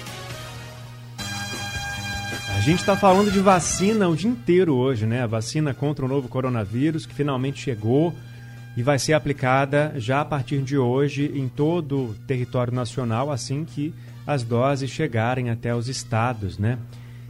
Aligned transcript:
Gente 2.67 2.81
está 2.81 2.97
falando 2.97 3.31
de 3.31 3.39
vacina 3.39 4.09
o 4.09 4.17
dia 4.17 4.29
inteiro 4.29 4.75
hoje, 4.75 5.07
né? 5.07 5.23
A 5.23 5.27
vacina 5.29 5.73
contra 5.73 6.05
o 6.05 6.09
novo 6.09 6.27
coronavírus 6.27 7.07
que 7.07 7.15
finalmente 7.15 7.61
chegou 7.61 8.13
e 8.77 8.83
vai 8.83 8.99
ser 8.99 9.13
aplicada 9.13 9.93
já 9.99 10.23
a 10.23 10.25
partir 10.25 10.63
de 10.63 10.77
hoje 10.77 11.31
em 11.33 11.47
todo 11.47 11.97
o 11.97 12.15
território 12.27 12.75
nacional, 12.75 13.31
assim 13.31 13.65
que 13.65 13.95
as 14.27 14.43
doses 14.43 14.91
chegarem 14.91 15.49
até 15.49 15.73
os 15.73 15.87
estados, 15.87 16.59
né? 16.59 16.77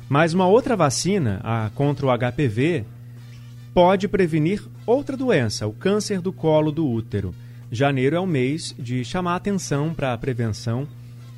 Mas 0.08 0.32
uma 0.32 0.46
outra 0.46 0.74
vacina, 0.74 1.38
a 1.44 1.70
contra 1.74 2.06
o 2.06 2.18
HPV, 2.18 2.86
pode 3.74 4.08
prevenir 4.08 4.62
outra 4.86 5.18
doença, 5.18 5.66
o 5.66 5.72
câncer 5.74 6.22
do 6.22 6.32
colo 6.32 6.72
do 6.72 6.88
útero. 6.88 7.34
Janeiro 7.70 8.16
é 8.16 8.20
o 8.20 8.26
mês 8.26 8.74
de 8.78 9.04
chamar 9.04 9.36
atenção 9.36 9.92
para 9.92 10.14
a 10.14 10.18
prevenção 10.18 10.88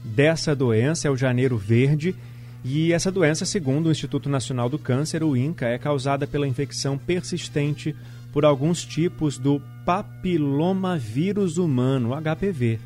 dessa 0.05 0.55
doença, 0.55 1.09
é 1.09 1.11
o 1.11 1.17
janeiro 1.17 1.59
verde, 1.59 2.15
e 2.64 2.92
essa 2.92 3.11
doença, 3.11 3.45
segundo 3.45 3.87
o 3.87 3.92
Instituto 3.92 4.28
Nacional 4.28 4.69
do 4.69 4.78
Câncer, 4.78 5.23
o 5.23 5.37
INCA, 5.37 5.67
é 5.67 5.78
causada 5.78 6.27
pela 6.27 6.47
infecção 6.47 6.98
persistente 6.98 7.95
por 8.33 8.45
alguns 8.45 8.84
tipos 8.84 9.39
do 9.39 9.62
papilomavírus 9.84 11.56
humano, 11.56 12.11
HPV. 12.15 12.78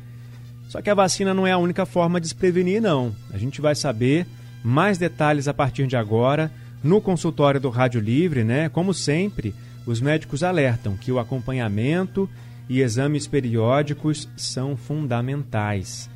Só 0.69 0.81
que 0.81 0.89
a 0.89 0.95
vacina 0.95 1.33
não 1.33 1.45
é 1.45 1.51
a 1.51 1.57
única 1.57 1.85
forma 1.85 2.19
de 2.21 2.27
se 2.27 2.35
prevenir, 2.35 2.81
não. 2.81 3.13
A 3.31 3.37
gente 3.37 3.61
vai 3.61 3.75
saber 3.75 4.25
mais 4.63 4.97
detalhes 4.97 5.47
a 5.47 5.53
partir 5.53 5.85
de 5.87 5.97
agora 5.97 6.51
no 6.83 7.01
consultório 7.01 7.59
do 7.59 7.69
Rádio 7.69 7.99
Livre, 7.99 8.43
né? 8.43 8.69
Como 8.69 8.93
sempre, 8.93 9.53
os 9.85 9.99
médicos 9.99 10.43
alertam 10.43 10.95
que 10.95 11.11
o 11.11 11.19
acompanhamento 11.19 12.29
e 12.69 12.81
exames 12.81 13.27
periódicos 13.27 14.29
são 14.37 14.77
fundamentais. 14.77 16.09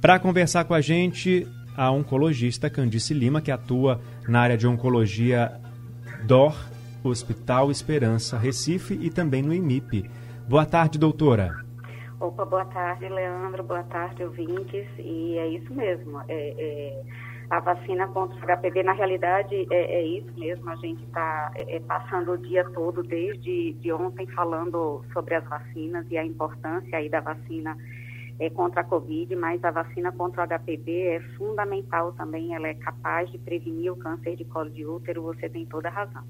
Para 0.00 0.18
conversar 0.18 0.64
com 0.64 0.72
a 0.72 0.80
gente, 0.80 1.46
a 1.80 1.90
oncologista 1.90 2.68
Candice 2.68 3.14
Lima, 3.14 3.40
que 3.40 3.50
atua 3.50 4.02
na 4.28 4.42
área 4.42 4.58
de 4.58 4.66
oncologia 4.66 5.58
DOR, 6.26 6.54
Hospital 7.02 7.70
Esperança 7.70 8.36
Recife 8.36 8.98
e 9.00 9.08
também 9.08 9.42
no 9.42 9.54
IMIP. 9.54 10.10
Boa 10.46 10.66
tarde, 10.66 10.98
doutora. 10.98 11.64
Opa, 12.20 12.44
boa 12.44 12.66
tarde, 12.66 13.08
Leandro. 13.08 13.62
Boa 13.62 13.82
tarde, 13.84 14.22
ouvintes. 14.22 14.86
E 14.98 15.38
é 15.38 15.48
isso 15.48 15.72
mesmo. 15.72 16.20
É, 16.28 16.54
é, 16.58 17.02
a 17.48 17.60
vacina 17.60 18.06
contra 18.08 18.36
o 18.36 18.58
HPV, 18.58 18.82
na 18.82 18.92
realidade, 18.92 19.66
é, 19.70 20.00
é 20.00 20.06
isso 20.06 20.38
mesmo. 20.38 20.68
A 20.68 20.76
gente 20.76 21.02
está 21.04 21.50
é, 21.54 21.76
é, 21.76 21.80
passando 21.80 22.32
o 22.32 22.36
dia 22.36 22.62
todo, 22.74 23.02
desde 23.02 23.72
de 23.72 23.90
ontem, 23.90 24.26
falando 24.26 25.02
sobre 25.14 25.34
as 25.34 25.44
vacinas 25.44 26.04
e 26.10 26.18
a 26.18 26.26
importância 26.26 26.98
aí 26.98 27.08
da 27.08 27.20
vacina 27.20 27.74
é, 28.40 28.48
contra 28.48 28.80
a 28.80 28.84
Covid, 28.84 29.36
mas 29.36 29.62
a 29.62 29.70
vacina 29.70 30.10
contra 30.10 30.42
o 30.42 30.48
HPV 30.48 30.90
é 30.90 31.20
fundamental 31.36 32.12
também, 32.12 32.54
ela 32.54 32.66
é 32.66 32.74
capaz 32.74 33.30
de 33.30 33.36
prevenir 33.36 33.92
o 33.92 33.96
câncer 33.96 34.34
de 34.34 34.44
colo 34.46 34.70
de 34.70 34.84
útero, 34.86 35.22
você 35.22 35.46
tem 35.46 35.66
toda 35.66 35.88
a 35.88 35.92
razão. 35.92 36.22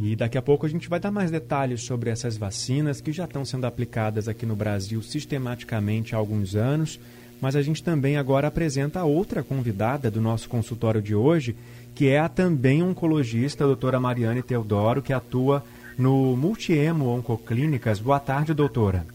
E 0.00 0.16
daqui 0.16 0.36
a 0.36 0.42
pouco 0.42 0.66
a 0.66 0.68
gente 0.68 0.88
vai 0.88 0.98
dar 0.98 1.12
mais 1.12 1.30
detalhes 1.30 1.82
sobre 1.84 2.10
essas 2.10 2.36
vacinas 2.36 3.00
que 3.00 3.12
já 3.12 3.24
estão 3.24 3.44
sendo 3.44 3.66
aplicadas 3.66 4.26
aqui 4.26 4.44
no 4.44 4.56
Brasil 4.56 5.00
sistematicamente 5.00 6.12
há 6.12 6.18
alguns 6.18 6.56
anos, 6.56 6.98
mas 7.40 7.54
a 7.54 7.62
gente 7.62 7.84
também 7.84 8.16
agora 8.16 8.48
apresenta 8.48 8.98
a 8.98 9.04
outra 9.04 9.44
convidada 9.44 10.10
do 10.10 10.20
nosso 10.20 10.48
consultório 10.48 11.00
de 11.00 11.14
hoje, 11.14 11.54
que 11.94 12.08
é 12.08 12.18
a 12.18 12.28
também 12.28 12.82
oncologista, 12.82 13.62
a 13.62 13.66
doutora 13.68 14.00
Mariane 14.00 14.42
Teodoro, 14.42 15.02
que 15.02 15.12
atua 15.12 15.62
no 15.96 16.36
Multiemo 16.36 17.06
Oncoclínicas. 17.08 18.00
Boa 18.00 18.18
tarde, 18.18 18.54
doutora. 18.54 19.06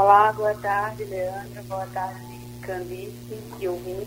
Olá, 0.00 0.32
boa 0.32 0.54
tarde, 0.54 1.02
Leandro. 1.02 1.60
Boa 1.64 1.84
tarde, 1.86 2.38
Candice 2.62 3.42
e 3.58 3.66
ouvintes. 3.66 4.06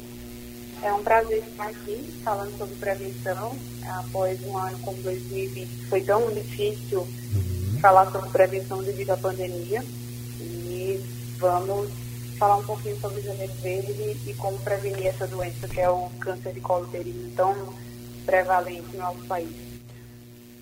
É 0.82 0.94
um 0.94 1.04
prazer 1.04 1.40
estar 1.40 1.68
aqui 1.68 2.10
falando 2.24 2.58
sobre 2.58 2.76
prevenção. 2.76 3.54
Após 4.00 4.42
um 4.46 4.58
ano 4.58 4.80
como 4.80 4.96
2020, 5.02 5.88
foi 5.90 6.00
tão 6.00 6.32
difícil 6.32 7.02
uhum. 7.02 7.78
falar 7.82 8.10
sobre 8.10 8.30
prevenção 8.30 8.82
devido 8.82 9.10
à 9.10 9.18
pandemia. 9.18 9.84
E 10.40 11.04
vamos 11.38 11.92
falar 12.40 12.56
um 12.56 12.64
pouquinho 12.64 12.98
sobre 13.02 13.20
o 13.20 13.24
janeiro 13.24 13.54
verde 13.56 14.18
e 14.26 14.34
como 14.36 14.58
prevenir 14.60 15.08
essa 15.08 15.28
doença, 15.28 15.68
que 15.68 15.82
é 15.82 15.90
o 15.90 16.10
câncer 16.22 16.54
de 16.54 16.62
colo 16.62 16.86
uterino 16.86 17.30
tão 17.36 17.54
prevalente 18.26 18.96
no 18.96 19.00
nosso 19.00 19.26
país. 19.26 19.71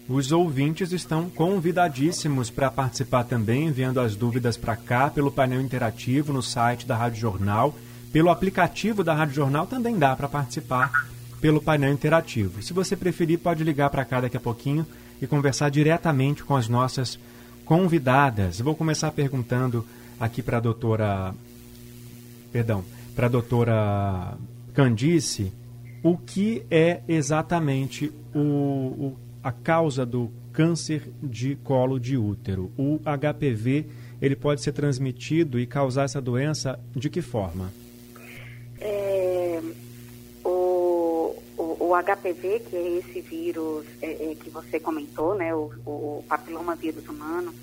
Os 0.09 0.31
ouvintes 0.31 0.91
estão 0.91 1.29
convidadíssimos 1.29 2.49
para 2.49 2.71
participar 2.71 3.25
também, 3.25 3.67
enviando 3.67 3.99
as 3.99 4.15
dúvidas 4.15 4.57
para 4.57 4.75
cá 4.75 5.07
pelo 5.07 5.31
painel 5.31 5.61
interativo 5.61 6.33
no 6.33 6.41
site 6.41 6.87
da 6.87 6.97
Rádio 6.97 7.21
Jornal. 7.21 7.75
Pelo 8.11 8.31
aplicativo 8.31 9.03
da 9.03 9.13
Rádio 9.13 9.35
Jornal 9.35 9.67
também 9.67 9.99
dá 9.99 10.15
para 10.15 10.27
participar 10.27 11.07
pelo 11.39 11.61
painel 11.61 11.93
interativo. 11.93 12.59
Se 12.63 12.73
você 12.73 12.95
preferir, 12.95 13.37
pode 13.37 13.63
ligar 13.63 13.91
para 13.91 14.03
cá 14.03 14.19
daqui 14.19 14.35
a 14.35 14.39
pouquinho 14.39 14.83
e 15.21 15.27
conversar 15.27 15.69
diretamente 15.69 16.43
com 16.43 16.55
as 16.55 16.67
nossas 16.67 17.19
convidadas. 17.63 18.59
Vou 18.59 18.73
começar 18.73 19.11
perguntando 19.11 19.85
aqui 20.19 20.41
para 20.41 20.57
a 20.57 20.59
doutora. 20.59 21.35
Perdão, 22.51 22.83
para 23.15 23.27
a 23.27 23.29
doutora 23.29 24.33
Candice, 24.73 25.53
o 26.01 26.17
que 26.17 26.63
é 26.71 27.01
exatamente 27.07 28.11
o, 28.33 28.39
o 28.39 29.28
a 29.43 29.51
causa 29.51 30.05
do 30.05 30.31
câncer 30.51 31.09
de 31.21 31.55
colo 31.55 31.99
de 31.99 32.17
útero. 32.17 32.71
O 32.77 32.99
HPV, 32.99 33.85
ele 34.21 34.35
pode 34.35 34.61
ser 34.61 34.73
transmitido 34.73 35.59
e 35.59 35.65
causar 35.65 36.03
essa 36.03 36.21
doença 36.21 36.79
de 36.95 37.09
que 37.09 37.21
forma? 37.21 37.71
É, 38.79 39.61
o, 40.43 41.35
o, 41.57 41.63
o, 41.79 41.91
HPV, 42.03 42.59
que 42.69 42.75
é 42.75 42.97
esse 42.97 43.21
vírus 43.21 43.85
é, 44.01 44.31
é, 44.31 44.35
que 44.35 44.49
você 44.49 44.79
comentou, 44.79 45.35
né, 45.35 45.53
o, 45.53 45.71
o 45.85 46.23
papiloma 46.27 46.75
vírus 46.75 47.07
humano, 47.07 47.53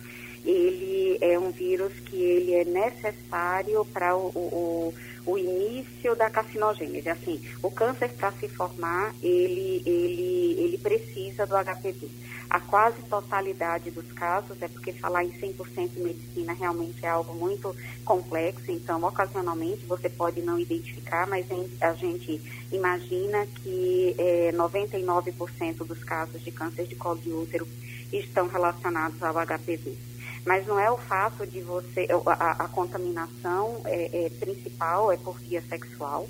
ele 0.45 1.19
é 1.21 1.39
um 1.39 1.51
vírus 1.51 1.93
que 2.05 2.17
ele 2.17 2.55
é 2.55 2.65
necessário 2.65 3.85
para 3.87 4.17
o, 4.17 4.29
o 4.29 4.95
o 5.27 5.37
início 5.37 6.15
da 6.15 6.31
carcinogênese. 6.31 7.09
Assim, 7.09 7.43
o 7.63 7.71
câncer 7.71 8.11
para 8.11 8.31
se 8.33 8.49
formar, 8.49 9.15
ele, 9.23 9.83
ele, 9.85 10.55
ele 10.59 10.79
precisa 10.79 11.45
do 11.45 11.55
HPV. 11.57 12.09
A 12.49 12.61
quase 12.61 13.03
totalidade 13.03 13.91
dos 13.91 14.11
casos, 14.13 14.63
é 14.63 14.69
porque 14.69 14.93
falar 14.93 15.25
em 15.25 15.31
100% 15.31 15.91
medicina 15.97 16.53
realmente 16.53 17.05
é 17.05 17.09
algo 17.09 17.35
muito 17.35 17.75
complexo, 18.05 18.71
então 18.71 19.03
ocasionalmente 19.03 19.85
você 19.85 20.09
pode 20.09 20.41
não 20.41 20.57
identificar, 20.57 21.27
mas 21.27 21.45
a 21.81 21.93
gente 21.95 22.41
imagina 22.71 23.45
que 23.47 24.15
é, 24.17 24.53
99% 24.53 25.79
dos 25.79 26.05
casos 26.05 26.41
de 26.43 26.53
câncer 26.53 26.87
de 26.87 26.95
colo 26.95 27.19
de 27.19 27.33
útero 27.33 27.67
estão 28.13 28.47
relacionados 28.47 29.21
ao 29.21 29.35
HPV 29.35 30.16
mas 30.47 30.65
não 30.65 30.79
é 30.79 30.89
o 30.89 30.97
fato 30.97 31.45
de 31.45 31.61
você, 31.61 32.07
a, 32.25 32.65
a 32.65 32.69
contaminação 32.69 33.81
é, 33.85 34.27
é, 34.27 34.31
principal 34.31 35.11
é 35.11 35.17
por 35.17 35.37
via 35.41 35.61
sexual. 35.69 36.29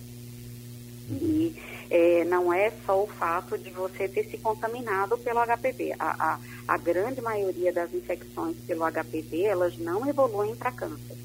E 1.08 1.54
é, 1.90 2.24
não 2.24 2.52
é 2.52 2.72
só 2.84 3.00
o 3.00 3.06
fato 3.06 3.58
de 3.58 3.70
você 3.70 4.08
ter 4.08 4.24
se 4.24 4.38
contaminado 4.38 5.18
pelo 5.18 5.40
HPV. 5.40 5.94
A, 5.98 6.32
a, 6.32 6.38
a 6.66 6.78
grande 6.78 7.20
maioria 7.20 7.70
das 7.70 7.92
infecções 7.92 8.56
pelo 8.66 8.90
HPV, 8.90 9.44
elas 9.44 9.76
não 9.78 10.08
evoluem 10.08 10.56
para 10.56 10.72
câncer. 10.72 11.16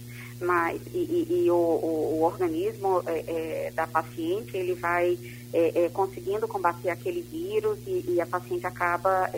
Mas, 0.42 0.82
e, 0.94 0.98
e, 0.98 1.46
e 1.46 1.52
o, 1.52 1.56
o, 1.56 2.20
o, 2.20 2.24
organismo 2.24 3.02
é, 3.08 3.68
é, 3.68 3.72
da 3.74 3.88
paciente, 3.88 4.58
ele 4.58 4.74
vai 4.74 5.18
é, 5.54 5.90
conseguindo 5.94 6.48
combater 6.48 6.90
aquele 6.90 7.22
vírus 7.22 7.80
e, 7.88 8.04
e 8.10 8.22
a 8.22 8.26
paciente 8.26 8.68
acaba 8.68 9.30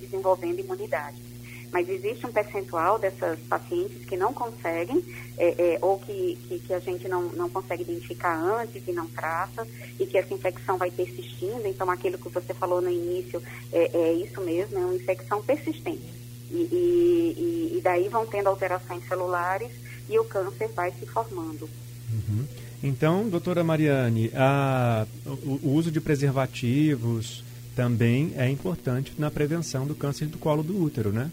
desenvolvendo 0.00 0.58
imunidade. 0.58 1.33
Mas 1.74 1.88
existe 1.88 2.24
um 2.24 2.30
percentual 2.30 3.00
dessas 3.00 3.36
pacientes 3.48 4.04
que 4.04 4.16
não 4.16 4.32
conseguem, 4.32 5.04
é, 5.36 5.74
é, 5.74 5.78
ou 5.82 5.98
que, 5.98 6.38
que, 6.46 6.60
que, 6.60 6.72
a 6.72 6.78
gente 6.78 7.08
não, 7.08 7.24
não 7.32 7.50
consegue 7.50 7.82
identificar 7.82 8.40
antes 8.40 8.80
e 8.86 8.92
não 8.92 9.08
trata, 9.08 9.66
e 9.98 10.06
que 10.06 10.16
essa 10.16 10.32
infecção 10.32 10.78
vai 10.78 10.92
persistindo. 10.92 11.66
Então, 11.66 11.90
aquilo 11.90 12.16
que 12.16 12.28
você 12.28 12.54
falou 12.54 12.80
no 12.80 12.88
início 12.88 13.42
é, 13.72 13.90
é 13.92 14.12
isso 14.12 14.40
mesmo, 14.40 14.78
é 14.78 14.82
uma 14.82 14.94
infecção 14.94 15.42
persistente. 15.42 16.14
E, 16.48 16.54
e, 16.54 17.76
e, 17.76 17.80
daí 17.82 18.08
vão 18.08 18.24
tendo 18.24 18.48
alterações 18.48 19.04
celulares 19.08 19.72
e 20.08 20.16
o 20.16 20.24
câncer 20.24 20.68
vai 20.68 20.92
se 20.92 21.04
formando. 21.06 21.68
Uhum. 22.12 22.44
Então, 22.84 23.28
doutora 23.28 23.64
Mariane, 23.64 24.30
a, 24.32 25.08
o, 25.26 25.58
o 25.60 25.72
uso 25.72 25.90
de 25.90 26.00
preservativos 26.00 27.42
também 27.74 28.32
é 28.36 28.48
importante 28.48 29.12
na 29.18 29.28
prevenção 29.28 29.84
do 29.84 29.96
câncer 29.96 30.26
do 30.28 30.38
colo 30.38 30.62
do 30.62 30.80
útero, 30.80 31.10
né? 31.10 31.32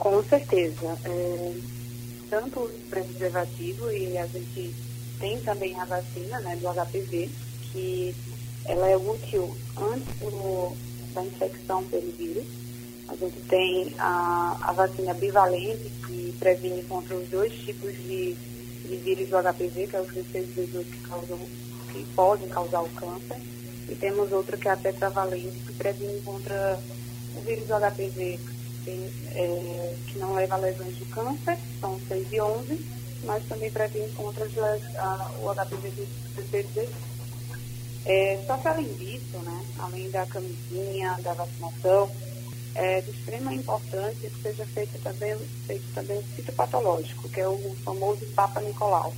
Com 0.00 0.22
certeza. 0.24 0.98
É, 1.04 1.54
tanto 2.30 2.60
o 2.60 2.70
preservativo 2.88 3.92
e 3.92 4.16
a 4.16 4.26
gente 4.26 4.74
tem 5.20 5.38
também 5.40 5.78
a 5.78 5.84
vacina 5.84 6.40
né, 6.40 6.56
do 6.56 6.68
HPV, 6.68 7.28
que 7.70 8.16
ela 8.64 8.88
é 8.88 8.96
útil 8.96 9.54
antes 9.76 10.18
do, 10.20 10.74
da 11.12 11.22
infecção 11.22 11.84
pelo 11.84 12.10
vírus. 12.12 12.46
A 13.08 13.16
gente 13.16 13.40
tem 13.42 13.94
a, 13.98 14.56
a 14.62 14.72
vacina 14.72 15.12
bivalente, 15.12 15.92
que 16.06 16.34
previne 16.38 16.82
contra 16.84 17.14
os 17.14 17.28
dois 17.28 17.52
tipos 17.52 17.92
de, 17.92 18.34
de 18.86 18.96
vírus 18.96 19.28
do 19.28 19.36
HPV, 19.36 19.86
que 19.86 19.96
é 19.96 20.00
os 20.00 20.08
recessivos 20.08 20.86
que, 20.86 21.00
causam, 21.08 21.38
que 21.92 22.06
podem 22.14 22.48
causar 22.48 22.80
o 22.80 22.88
câncer. 22.90 23.36
E 23.86 23.94
temos 23.94 24.32
outra 24.32 24.56
que 24.56 24.66
é 24.66 24.70
a 24.70 24.76
tetravalente, 24.76 25.58
que 25.66 25.74
previne 25.74 26.22
contra 26.22 26.80
o 27.36 27.40
vírus 27.42 27.66
do 27.66 27.74
HPV 27.74 28.38
é, 29.34 29.96
que 30.06 30.18
não 30.18 30.34
leva 30.34 30.54
a 30.54 30.58
lesões 30.58 30.96
do 30.96 31.06
câncer, 31.06 31.58
são 31.80 32.00
6 32.08 32.32
e 32.32 32.40
11, 32.40 32.86
mas 33.24 33.44
também 33.46 33.70
previne 33.70 34.08
contra 34.12 34.44
a, 34.44 35.30
o 35.40 35.54
HPV 35.54 35.90
do 35.90 36.08
CCD. 36.34 36.88
É, 38.06 38.42
só 38.46 38.56
que 38.56 38.68
além 38.68 38.92
disso, 38.94 39.38
né, 39.38 39.64
além 39.78 40.10
da 40.10 40.24
camisinha, 40.26 41.18
da 41.22 41.34
vacinação, 41.34 42.10
é 42.74 43.00
de 43.00 43.10
extrema 43.10 43.52
importância 43.52 44.30
que 44.30 44.42
seja 44.42 44.64
feito 44.66 44.98
também, 45.02 45.36
feito 45.66 45.84
também 45.94 46.18
o 46.18 46.24
ciclo 46.34 46.54
patológico, 46.54 47.28
que 47.28 47.40
é 47.40 47.48
o 47.48 47.76
famoso 47.84 48.24
Papa 48.34 48.60
Nicolau. 48.60 49.12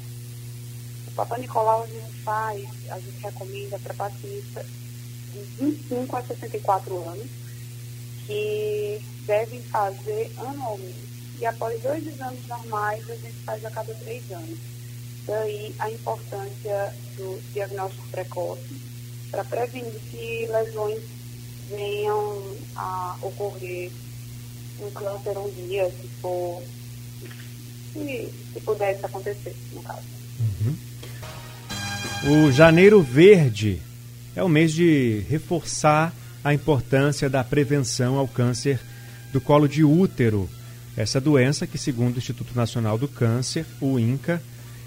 O 1.07 1.11
Papa 1.13 1.39
Nicolau 1.39 1.83
a 1.83 1.87
gente 1.87 2.23
faz, 2.23 2.69
a 2.91 2.99
gente 2.99 3.23
recomenda 3.23 3.79
para 3.79 3.95
pacientes 3.95 4.67
de 5.33 5.41
25 5.61 6.17
a 6.17 6.23
64 6.23 7.09
anos, 7.09 7.27
que 8.27 9.01
devem 9.27 9.61
fazer 9.63 10.31
anualmente. 10.39 11.13
E 11.41 11.47
após 11.47 11.81
dois 11.83 12.07
exames 12.07 12.47
normais, 12.47 13.09
a 13.11 13.15
gente 13.15 13.35
faz 13.45 13.65
a 13.65 13.71
cada 13.71 13.93
três 13.95 14.23
anos. 14.31 14.59
Daí 15.27 15.75
a 15.79 15.91
importância 15.91 16.95
do 17.17 17.41
diagnóstico 17.53 18.07
precoce 18.09 18.81
para 19.31 19.45
prevenir 19.45 19.93
que 20.11 20.47
lesões 20.51 21.01
venham 21.69 22.57
a 22.77 23.17
ocorrer 23.23 23.91
um 24.81 24.91
câncer 24.91 25.39
um 25.39 25.49
dia, 25.51 25.89
se 25.91 26.09
for 26.21 26.63
se, 27.93 28.29
se 28.53 28.61
pudesse 28.61 29.05
acontecer, 29.05 29.55
no 29.73 29.83
caso. 29.83 30.03
Uhum. 30.41 32.47
O 32.47 32.53
Janeiro 32.53 33.03
Verde 33.03 33.81
é 34.35 34.43
o 34.43 34.49
mês 34.49 34.73
de 34.73 35.25
reforçar 35.29 36.13
a 36.45 36.53
importância 36.53 37.29
da 37.31 37.45
prevenção 37.45 38.17
ao 38.17 38.27
câncer 38.27 38.81
do 39.33 39.41
colo 39.41 39.69
de 39.69 39.85
útero. 39.85 40.49
Essa 40.97 41.21
doença, 41.21 41.67
que 41.67 41.79
segundo 41.79 42.17
o 42.17 42.19
Instituto 42.19 42.55
Nacional 42.55 42.99
do 42.99 43.09
Câncer, 43.09 43.65
o 43.81 43.99
INCA, 43.99 44.43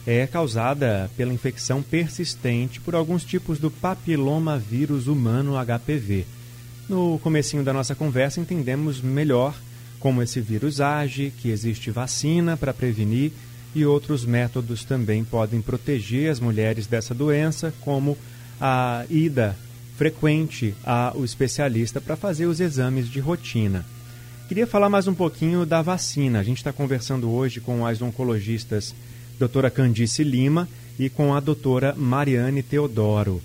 é 0.06 0.28
causada 0.28 1.10
pela 1.18 1.34
infecção 1.34 1.82
persistente 1.82 2.80
por 2.80 2.94
alguns 2.94 3.24
tipos 3.24 3.58
do 3.58 3.72
papiloma 3.72 4.58
vírus 4.58 5.08
humano 5.08 5.54
HPV. 5.56 6.26
No 6.88 7.18
comecinho 7.20 7.64
da 7.64 7.74
nossa 7.74 7.96
conversa 7.96 8.40
entendemos 8.40 9.02
melhor 9.02 9.56
como 10.00 10.22
esse 10.22 10.40
vírus 10.40 10.80
age, 10.80 11.34
que 11.42 11.50
existe 11.50 11.90
vacina 11.90 12.56
para 12.56 12.72
prevenir 12.72 13.32
e 13.74 13.84
outros 13.84 14.24
métodos 14.24 14.84
também 14.84 15.24
podem 15.24 15.62
proteger 15.62 16.30
as 16.30 16.40
mulheres 16.40 16.86
dessa 16.86 17.16
doença, 17.16 17.74
como 17.82 18.16
a 18.62 19.04
ida 19.10 19.58
frequente 19.98 20.76
ao 20.84 21.24
especialista 21.24 22.02
para 22.02 22.16
fazer 22.16 22.46
os 22.46 22.60
exames 22.60 23.10
de 23.10 23.20
rotina. 23.20 23.86
Queria 24.48 24.68
falar 24.68 24.90
mais 24.90 25.08
um 25.08 25.14
pouquinho 25.14 25.66
da 25.66 25.82
vacina. 25.82 26.40
A 26.40 26.44
gente 26.44 26.58
está 26.58 26.72
conversando 26.72 27.32
hoje 27.32 27.60
com 27.60 27.86
as 27.86 28.02
oncologistas 28.02 28.94
doutora 29.40 29.70
Candice 29.70 30.24
Lima 30.24 30.68
e 31.00 31.10
com 31.10 31.34
a 31.34 31.40
doutora 31.40 31.94
Mariane 31.96 32.62
Teodoro. 32.62 33.42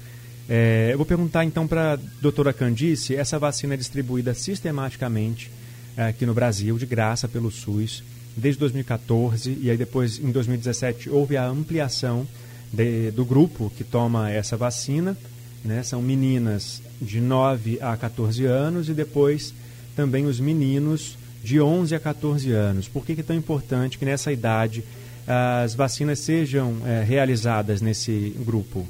É, 0.48 0.90
eu 0.92 0.96
vou 0.96 1.06
perguntar 1.06 1.44
então 1.44 1.66
para 1.66 1.94
a 1.94 1.98
doutora 2.20 2.52
Candice, 2.52 3.14
essa 3.14 3.38
vacina 3.38 3.74
é 3.74 3.76
distribuída 3.76 4.34
sistematicamente 4.34 5.50
é, 5.96 6.08
aqui 6.08 6.26
no 6.26 6.34
Brasil, 6.34 6.76
de 6.76 6.86
graça 6.86 7.28
pelo 7.28 7.50
SUS, 7.50 8.02
desde 8.36 8.58
2014, 8.60 9.58
e 9.60 9.70
aí 9.70 9.76
depois, 9.76 10.18
em 10.18 10.30
2017, 10.30 11.08
houve 11.10 11.36
a 11.36 11.46
ampliação 11.46 12.26
de, 12.72 13.10
do 13.10 13.24
grupo 13.24 13.72
que 13.76 13.84
toma 13.84 14.30
essa 14.30 14.56
vacina 14.56 15.16
né? 15.64 15.82
São 15.82 16.00
meninas 16.00 16.82
de 17.00 17.20
9 17.20 17.78
a 17.80 17.96
14 17.96 18.44
anos 18.46 18.88
e 18.88 18.92
depois 18.92 19.54
também 19.94 20.26
os 20.26 20.40
meninos 20.40 21.16
de 21.42 21.60
11 21.60 21.94
a 21.94 22.00
14 22.00 22.52
anos. 22.52 22.88
Por 22.88 23.04
que, 23.04 23.14
que 23.14 23.20
é 23.20 23.24
tão 23.24 23.36
importante 23.36 23.98
que 23.98 24.04
nessa 24.04 24.32
idade 24.32 24.84
as 25.26 25.74
vacinas 25.74 26.18
sejam 26.18 26.76
é, 26.86 27.02
realizadas 27.02 27.80
nesse 27.80 28.34
grupo? 28.38 28.86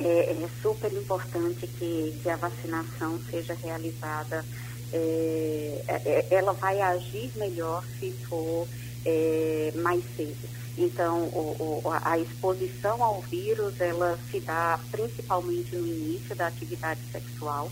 É, 0.00 0.30
é, 0.30 0.48
super 0.62 0.92
importante 0.92 1.66
que, 1.66 2.14
que 2.22 2.28
a 2.28 2.36
vacinação 2.36 3.18
seja 3.30 3.54
realizada. 3.54 4.44
É, 4.92 5.82
é, 5.88 6.26
é 6.30 6.34
ela 6.34 6.52
vai 6.52 6.80
agir 6.80 7.30
melhor 7.36 7.84
se 7.98 8.12
for 8.28 8.66
é, 9.04 9.72
mais 9.76 10.02
cedo. 10.16 10.48
Então, 10.78 11.24
o, 11.24 11.82
o, 11.84 11.90
a 12.04 12.18
exposição 12.18 13.02
ao 13.02 13.20
vírus, 13.22 13.80
ela 13.80 14.16
se 14.30 14.38
dá 14.38 14.78
principalmente 14.92 15.74
no 15.74 15.86
início 15.86 16.36
da 16.36 16.46
atividade 16.46 17.00
sexual. 17.10 17.68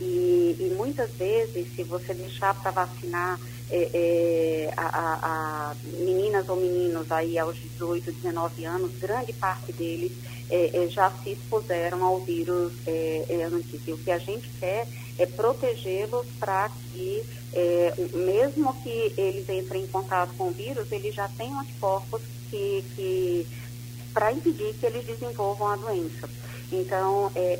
E, 0.00 0.56
e 0.58 0.74
muitas 0.76 1.10
vezes, 1.12 1.68
se 1.76 1.84
você 1.84 2.12
deixar 2.12 2.54
para 2.54 2.72
vacinar 2.72 3.38
é, 3.70 3.90
é, 3.94 4.74
a, 4.76 4.86
a, 4.86 5.18
a, 5.22 5.74
meninas 5.98 6.48
ou 6.48 6.56
meninos 6.56 7.12
aí 7.12 7.38
aos 7.38 7.56
18, 7.56 8.10
19 8.10 8.64
anos, 8.64 8.90
grande 8.98 9.32
parte 9.32 9.72
deles 9.72 10.10
é, 10.50 10.84
é 10.84 10.88
já 10.88 11.08
se 11.22 11.30
expuseram 11.30 12.02
ao 12.02 12.18
vírus 12.18 12.72
é, 12.84 13.26
é, 13.28 13.44
antes. 13.44 13.80
E 13.86 13.92
o 13.92 13.98
que 13.98 14.10
a 14.10 14.18
gente 14.18 14.50
quer 14.58 14.88
é 15.18 15.26
protegê-los 15.26 16.26
para 16.40 16.68
que, 16.92 17.22
mesmo 18.14 18.72
que 18.82 19.12
eles 19.18 19.48
entrem 19.50 19.82
em 19.82 19.86
contato 19.86 20.32
com 20.36 20.48
o 20.48 20.50
vírus, 20.50 20.90
eles 20.90 21.14
já 21.14 21.28
tenham 21.28 21.60
anticorpos 21.60 22.22
que, 22.50 22.84
que 22.94 23.46
para 24.12 24.32
impedir 24.32 24.74
que 24.74 24.86
eles 24.86 25.06
desenvolvam 25.06 25.68
a 25.68 25.76
doença. 25.76 26.28
Então, 26.72 27.30
é, 27.34 27.58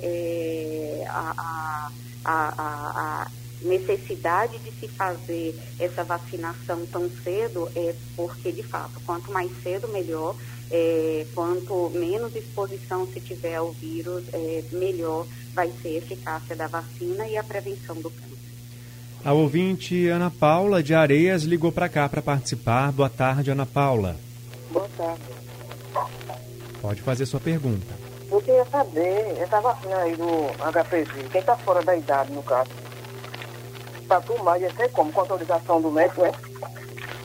é, 1.03 1.07
a, 1.09 1.91
a, 2.25 2.33
a, 2.33 3.23
a, 3.25 3.31
necessidade 3.63 4.59
de 4.59 4.71
se 4.73 4.89
fazer 4.89 5.55
essa 5.79 6.03
vacinação 6.03 6.87
tão 6.87 7.11
cedo 7.23 7.71
é 7.77 7.95
porque, 8.17 8.51
de 8.53 8.63
fato, 8.63 8.99
quanto 9.05 9.31
mais 9.31 9.51
cedo, 9.63 9.89
melhor. 9.89 10.35
É, 10.73 11.27
quanto 11.35 11.91
menos 11.91 12.35
exposição 12.37 13.05
se 13.05 13.21
tiver 13.21 13.57
ao 13.57 13.73
vírus, 13.73 14.23
é, 14.33 14.63
melhor 14.71 15.27
vai 15.53 15.69
ser 15.83 15.89
a 15.89 15.99
eficácia 15.99 16.55
da 16.55 16.69
vacina 16.69 17.27
e 17.27 17.37
a 17.37 17.43
prevenção 17.43 17.97
do 17.97 18.09
câncer. 18.09 18.31
A 19.25 19.33
ouvinte 19.33 20.07
Ana 20.07 20.31
Paula 20.31 20.81
de 20.83 20.95
Areias 20.95 21.43
ligou 21.43 21.73
para 21.73 21.89
cá 21.89 22.09
para 22.09 22.23
participar. 22.23 22.93
Boa 22.93 23.11
tarde, 23.11 23.51
Ana 23.51 23.67
Paula. 23.67 24.17
Boa 24.71 24.89
tarde. 24.97 25.23
Pode 26.81 27.03
fazer 27.03 27.27
sua 27.27 27.41
pergunta. 27.41 27.95
Eu 28.31 28.41
queria 28.41 28.65
saber, 28.67 29.37
essa 29.41 29.61
vacina 29.61 29.97
aí 29.99 30.15
do 30.15 30.27
HPV, 30.73 31.29
quem 31.31 31.41
está 31.41 31.57
fora 31.57 31.83
da 31.83 31.97
idade, 31.97 32.33
no 32.33 32.43
caso, 32.43 32.71
para 34.07 34.21
tomar, 34.21 34.61
ia 34.61 34.73
ser 34.75 34.89
como? 34.93 35.13
Com 35.13 35.21
autorização 35.21 35.81
do 35.81 35.91
médico, 35.91 36.23
né? 36.23 36.33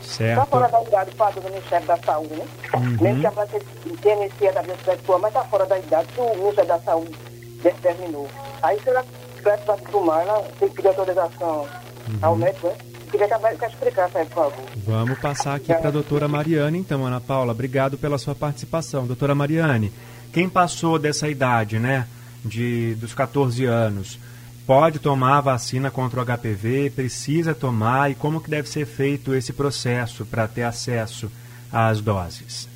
Certo. 0.01 0.39
Está 0.39 0.45
fora 0.45 0.67
da 0.67 0.81
idade, 0.81 1.15
padre 1.15 1.41
do 1.41 1.49
Ministério 1.49 1.85
da 1.85 1.97
Saúde, 1.97 2.33
né? 2.33 2.47
Uhum. 2.73 2.97
Mesmo 3.01 3.21
que 3.21 3.27
a 3.27 3.31
pessoa 3.31 3.61
tenha 4.01 4.15
iniciado 4.15 4.59
a 4.59 4.61
vida 4.63 4.77
sexual, 4.83 5.19
mas 5.19 5.29
está 5.29 5.43
fora 5.45 5.65
da 5.65 5.77
idade, 5.77 6.07
que 6.13 6.21
o 6.21 6.35
Ministério 6.35 6.67
da 6.67 6.79
Saúde 6.79 7.15
determinou. 7.61 8.27
Aí, 8.63 8.79
será 8.81 9.03
que 9.03 9.49
a 9.49 9.55
vai 9.57 9.77
tomar, 9.91 10.21
ela 10.23 10.41
tem 10.59 10.69
que 10.69 10.75
pedir 10.75 10.87
autorização 10.87 11.67
uhum. 12.07 12.19
ao 12.21 12.35
médico, 12.35 12.67
né? 12.67 12.75
Queria 13.17 13.29
que 13.55 13.63
a 13.63 13.67
explicasse 13.69 14.17
aí, 14.17 14.25
por 14.25 14.51
favor. 14.51 14.65
Vamos 14.75 15.17
passar 15.19 15.55
aqui 15.55 15.67
para 15.73 15.87
a 15.87 15.91
doutora 15.91 16.27
Mariane, 16.27 16.77
então, 16.77 17.05
Ana 17.05 17.21
Paula. 17.21 17.53
Obrigado 17.53 17.97
pela 17.97 18.17
sua 18.17 18.35
participação. 18.35 19.07
Doutora 19.07 19.33
Mariane, 19.33 19.93
quem 20.33 20.49
passou 20.49 20.99
dessa 20.99 21.29
idade, 21.29 21.79
né, 21.79 22.09
de, 22.43 22.93
dos 22.95 23.13
14 23.13 23.63
anos, 23.63 24.19
pode 24.67 24.99
tomar 24.99 25.37
a 25.37 25.41
vacina 25.41 25.89
contra 25.89 26.19
o 26.19 26.25
HPV, 26.25 26.89
precisa 26.89 27.55
tomar 27.55 28.11
e 28.11 28.15
como 28.15 28.41
que 28.41 28.49
deve 28.49 28.67
ser 28.67 28.85
feito 28.85 29.33
esse 29.33 29.53
processo 29.53 30.25
para 30.25 30.45
ter 30.45 30.63
acesso 30.63 31.31
às 31.71 32.01
doses? 32.01 32.67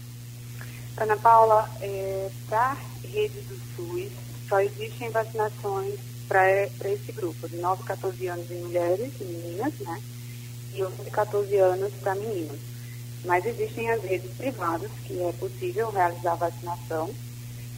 Ana 0.96 1.18
Paula, 1.18 1.70
é, 1.82 2.30
para 2.48 2.72
a 2.72 2.78
rede 3.06 3.42
do 3.42 3.60
SUS, 3.76 4.10
só 4.48 4.62
existem 4.62 5.10
vacinações 5.10 5.96
para 6.30 6.66
esse 6.86 7.12
grupo, 7.12 7.50
de 7.50 7.58
9 7.58 7.84
a 7.84 7.88
14 7.88 8.28
anos 8.28 8.50
em 8.50 8.62
mulheres 8.62 9.12
e 9.20 9.24
meninas, 9.26 9.74
né? 9.82 10.02
E 10.74 10.84
11 10.84 11.02
a 11.08 11.12
14 11.12 11.56
anos 11.58 11.94
para 12.02 12.16
meninos. 12.16 12.60
Mas 13.26 13.46
existem 13.46 13.90
as 13.92 14.02
redes 14.04 14.32
privadas 14.38 14.92
que 15.06 15.22
é 15.22 15.32
possível 15.34 15.90
realizar 15.92 16.34
a 16.34 16.36
vacinação. 16.36 17.10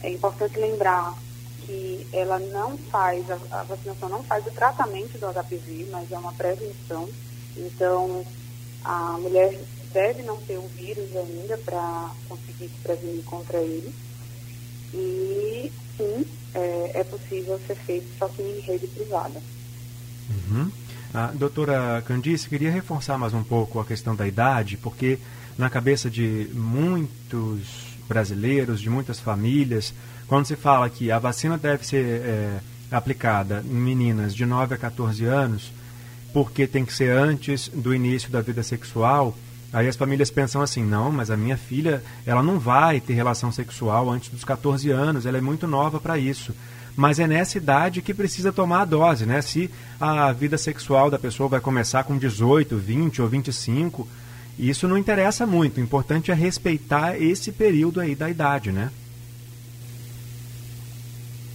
É 0.02 0.10
importante 0.10 0.58
lembrar 0.58 1.16
que 1.64 2.06
ela 2.12 2.38
não 2.38 2.76
faz, 2.76 3.24
a 3.30 3.62
vacinação 3.64 4.08
não 4.08 4.22
faz 4.22 4.46
o 4.46 4.50
tratamento 4.50 5.18
do 5.18 5.26
HPV, 5.26 5.88
mas 5.90 6.10
é 6.10 6.18
uma 6.18 6.32
prevenção. 6.32 7.08
Então, 7.56 8.24
a 8.84 9.18
mulher 9.18 9.58
deve 9.92 10.22
não 10.22 10.36
ter 10.38 10.58
o 10.58 10.66
vírus 10.68 11.14
ainda 11.16 11.56
para 11.58 12.10
conseguir 12.28 12.68
se 12.68 12.82
prevenir 12.82 13.24
contra 13.24 13.58
ele. 13.58 13.94
E 14.94 15.72
sim, 15.96 16.26
é, 16.54 16.90
é, 16.94 17.04
possível 17.04 17.60
ser 17.66 17.76
feito 17.76 18.06
só 18.18 18.28
que 18.28 18.42
em 18.42 18.60
rede 18.60 18.86
privada. 18.88 19.40
Uhum. 20.30 20.70
A 21.14 21.26
doutora 21.26 22.02
Candice, 22.06 22.48
queria 22.48 22.70
reforçar 22.70 23.18
mais 23.18 23.34
um 23.34 23.42
pouco 23.42 23.78
a 23.78 23.84
questão 23.84 24.16
da 24.16 24.26
idade, 24.26 24.78
porque 24.78 25.18
na 25.58 25.68
cabeça 25.68 26.08
de 26.08 26.48
muitos 26.54 27.98
brasileiros, 28.08 28.80
de 28.80 28.88
muitas 28.88 29.20
famílias, 29.20 29.92
quando 30.26 30.46
se 30.46 30.56
fala 30.56 30.88
que 30.88 31.10
a 31.10 31.18
vacina 31.18 31.58
deve 31.58 31.86
ser 31.86 32.02
é, 32.02 32.60
aplicada 32.90 33.62
em 33.68 33.74
meninas 33.74 34.34
de 34.34 34.46
9 34.46 34.74
a 34.74 34.78
14 34.78 35.26
anos, 35.26 35.70
porque 36.32 36.66
tem 36.66 36.82
que 36.82 36.94
ser 36.94 37.14
antes 37.14 37.68
do 37.68 37.94
início 37.94 38.30
da 38.30 38.40
vida 38.40 38.62
sexual, 38.62 39.36
aí 39.70 39.88
as 39.88 39.96
famílias 39.96 40.30
pensam 40.30 40.62
assim, 40.62 40.82
não, 40.82 41.12
mas 41.12 41.30
a 41.30 41.36
minha 41.36 41.58
filha, 41.58 42.02
ela 42.24 42.42
não 42.42 42.58
vai 42.58 43.02
ter 43.02 43.12
relação 43.12 43.52
sexual 43.52 44.08
antes 44.08 44.30
dos 44.30 44.44
14 44.44 44.90
anos, 44.90 45.26
ela 45.26 45.36
é 45.36 45.42
muito 45.42 45.66
nova 45.66 46.00
para 46.00 46.18
isso. 46.18 46.54
Mas 46.94 47.18
é 47.18 47.26
nessa 47.26 47.56
idade 47.56 48.02
que 48.02 48.12
precisa 48.12 48.52
tomar 48.52 48.82
a 48.82 48.84
dose, 48.84 49.24
né? 49.24 49.40
Se 49.40 49.70
a 50.00 50.30
vida 50.32 50.58
sexual 50.58 51.10
da 51.10 51.18
pessoa 51.18 51.48
vai 51.48 51.60
começar 51.60 52.04
com 52.04 52.18
18, 52.18 52.76
20 52.76 53.22
ou 53.22 53.28
25, 53.28 54.08
isso 54.58 54.86
não 54.86 54.98
interessa 54.98 55.46
muito. 55.46 55.78
O 55.78 55.82
importante 55.82 56.30
é 56.30 56.34
respeitar 56.34 57.20
esse 57.20 57.50
período 57.50 58.00
aí 58.00 58.14
da 58.14 58.28
idade, 58.28 58.70
né? 58.70 58.90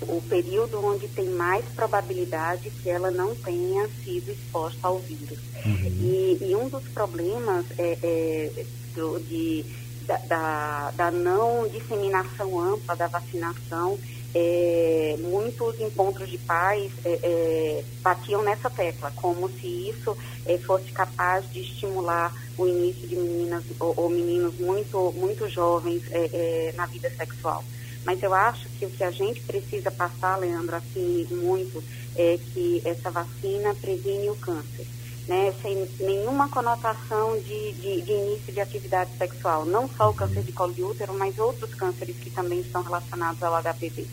o 0.01 0.22
período 0.22 0.84
onde 0.84 1.08
tem 1.08 1.29
mais 1.29 1.65
probabilidade 1.75 2.70
que 2.70 2.89
ela 2.89 3.12
não 3.12 3.36
tenha 3.36 3.88
sido 4.03 4.32
exposta 4.32 4.88
ao 4.88 5.00
vírus. 5.00 5.39
Uhum. 5.65 5.86
E, 6.01 6.38
e, 6.41 6.56
um 6.56 6.70
dos 6.70 6.84
problemas 6.89 7.65
é, 7.77 7.98
é 8.01 8.65
do, 8.96 9.20
de, 9.20 9.65
da, 10.06 10.17
da, 10.17 10.91
da, 10.91 11.12
não 11.12 11.67
disseminação 11.67 12.60
ampla 12.60 12.96
da 12.96 13.08
vacinação, 13.08 14.00
é, 14.34 15.15
muitos 15.19 15.79
encontros 15.79 16.29
de 16.29 16.38
pais 16.38 16.91
é, 17.03 17.19
é 17.24 17.84
batiam 18.03 18.43
nessa 18.43 18.69
tecla, 18.69 19.12
como 19.15 19.50
se 19.50 19.89
isso 19.89 20.15
é, 20.46 20.57
fosse 20.57 20.91
capaz 20.91 21.50
de 21.51 21.62
estimular 21.62 22.34
o 22.57 22.67
início 22.67 23.07
de 23.07 23.15
meninas 23.15 23.63
ou, 23.79 23.93
ou 23.98 24.10
meninos 24.10 24.57
muito, 24.60 25.12
muito 25.13 25.50
jovens 25.50 26.03
é, 26.12 26.74
na 26.75 26.86
vida 26.86 27.10
sexual. 27.12 27.63
Mas 28.05 28.24
eu 28.24 28.34
acho 28.34 28.69
que 28.69 28.86
o 28.86 28.89
que 28.89 29.03
a 29.03 29.12
gente 29.12 29.41
precisa 29.41 29.91
passar, 29.91 30.38
Leandro, 30.38 30.77
assim, 30.77 31.27
muito, 31.29 31.84
é 32.15 32.39
que 32.53 32.81
essa 32.86 33.12
vacina 33.12 33.75
previne 33.75 34.29
o 34.29 34.36
câncer. 34.36 34.88
Né, 35.27 35.53
sem 35.62 35.86
nenhuma 36.00 36.48
conotação 36.48 37.38
de, 37.38 37.74
de, 37.74 38.01
de, 38.01 38.12
início 38.13 38.53
de 38.53 38.62
atividade 38.62 39.12
sexual, 39.17 39.65
não 39.65 39.89
só 39.89 40.10
o 40.10 40.13
câncer 40.13 40.41
de 40.41 40.53
colo 40.53 40.74
de 40.74 40.81
útero, 40.81 41.13
mas 41.13 41.38
outros 41.38 41.75
cânceres 41.75 42.15
que 42.15 42.29
também 42.29 42.62
estão 42.62 42.81
relacionados 42.81 43.43
ao 43.43 43.62
HPV. 43.62 44.07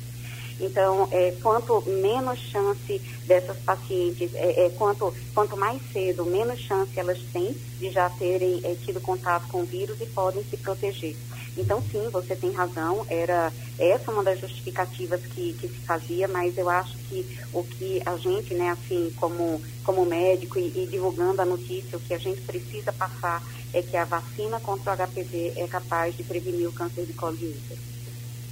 Então, 0.60 1.08
é, 1.10 1.32
quanto 1.42 1.82
menos 1.86 2.38
chance 2.38 3.00
dessas 3.26 3.56
pacientes, 3.58 4.34
é, 4.34 4.66
é, 4.66 4.70
quanto, 4.70 5.12
quanto 5.34 5.56
mais 5.56 5.80
cedo, 5.92 6.24
menos 6.24 6.60
chance 6.60 6.98
elas 6.98 7.18
têm 7.32 7.56
de 7.78 7.90
já 7.90 8.08
terem 8.10 8.60
é, 8.64 8.74
tido 8.74 9.00
contato 9.00 9.48
com 9.48 9.62
o 9.62 9.64
vírus 9.64 10.00
e 10.00 10.06
podem 10.06 10.44
se 10.44 10.56
proteger. 10.56 11.16
Então, 11.56 11.82
sim, 11.90 12.08
você 12.10 12.34
tem 12.34 12.50
razão, 12.52 13.06
era 13.08 13.52
essa 13.78 14.10
uma 14.10 14.24
das 14.24 14.40
justificativas 14.40 15.20
que, 15.22 15.52
que 15.54 15.68
se 15.68 15.78
fazia, 15.86 16.26
mas 16.26 16.56
eu 16.58 16.68
acho 16.68 16.96
que 17.08 17.38
o 17.52 17.62
que 17.62 18.02
a 18.04 18.16
gente, 18.16 18.54
né, 18.54 18.70
assim, 18.70 19.12
como, 19.16 19.62
como 19.84 20.04
médico 20.04 20.58
e, 20.58 20.72
e 20.74 20.88
divulgando 20.90 21.40
a 21.42 21.44
notícia, 21.44 21.96
o 21.96 22.00
que 22.00 22.14
a 22.14 22.18
gente 22.18 22.40
precisa 22.40 22.92
passar 22.92 23.42
é 23.72 23.82
que 23.82 23.96
a 23.96 24.04
vacina 24.04 24.58
contra 24.60 24.92
o 24.92 24.96
HPV 24.96 25.52
é 25.56 25.66
capaz 25.66 26.16
de 26.16 26.22
prevenir 26.22 26.68
o 26.68 26.72
câncer 26.72 27.04
de 27.04 27.12
colo 27.12 27.36
de 27.36 27.46
útero. 27.46 27.80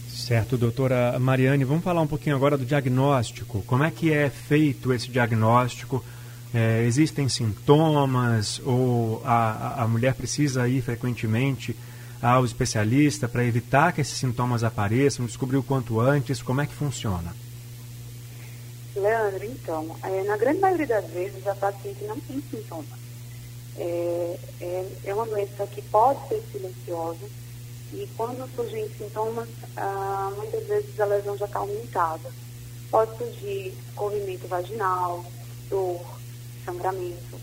Certo, 0.08 0.56
doutora 0.56 1.18
Mariane, 1.18 1.64
vamos 1.64 1.82
falar 1.82 2.00
um 2.00 2.06
pouquinho 2.06 2.36
agora 2.36 2.58
do 2.58 2.66
diagnóstico. 2.66 3.62
Como 3.66 3.82
é 3.82 3.90
que 3.90 4.12
é 4.12 4.28
feito 4.28 4.92
esse 4.92 5.10
diagnóstico? 5.10 6.04
É, 6.54 6.84
existem 6.84 7.28
sintomas 7.30 8.60
ou 8.64 9.22
a, 9.24 9.82
a 9.82 9.88
mulher 9.88 10.14
precisa 10.14 10.68
ir 10.68 10.82
frequentemente 10.82 11.74
ao 12.22 12.44
especialista 12.44 13.28
para 13.28 13.44
evitar 13.44 13.92
que 13.92 14.00
esses 14.00 14.16
sintomas 14.16 14.62
apareçam, 14.62 15.26
descobrir 15.26 15.56
o 15.56 15.62
quanto 15.62 15.98
antes, 15.98 16.40
como 16.40 16.60
é 16.60 16.66
que 16.66 16.74
funciona? 16.74 17.34
Leandro, 18.94 19.44
então, 19.44 19.96
é, 20.04 20.22
na 20.22 20.36
grande 20.36 20.60
maioria 20.60 20.86
das 20.86 21.10
vezes 21.10 21.44
a 21.46 21.54
paciente 21.56 22.04
não 22.04 22.18
tem 22.20 22.40
sintomas. 22.48 23.02
É, 23.76 24.38
é, 24.60 24.86
é 25.06 25.14
uma 25.14 25.26
doença 25.26 25.66
que 25.66 25.82
pode 25.82 26.28
ser 26.28 26.42
silenciosa 26.52 27.26
e 27.92 28.08
quando 28.16 28.48
surgem 28.54 28.88
sintomas, 28.96 29.48
ah, 29.76 30.32
muitas 30.36 30.64
vezes 30.66 30.98
a 31.00 31.04
lesão 31.04 31.36
já 31.36 31.44
está 31.44 31.58
aumentada. 31.58 32.30
Pode 32.90 33.16
surgir 33.18 33.74
corrimento 33.94 34.46
vaginal, 34.46 35.24
dor, 35.68 36.00
sangramento, 36.64 37.38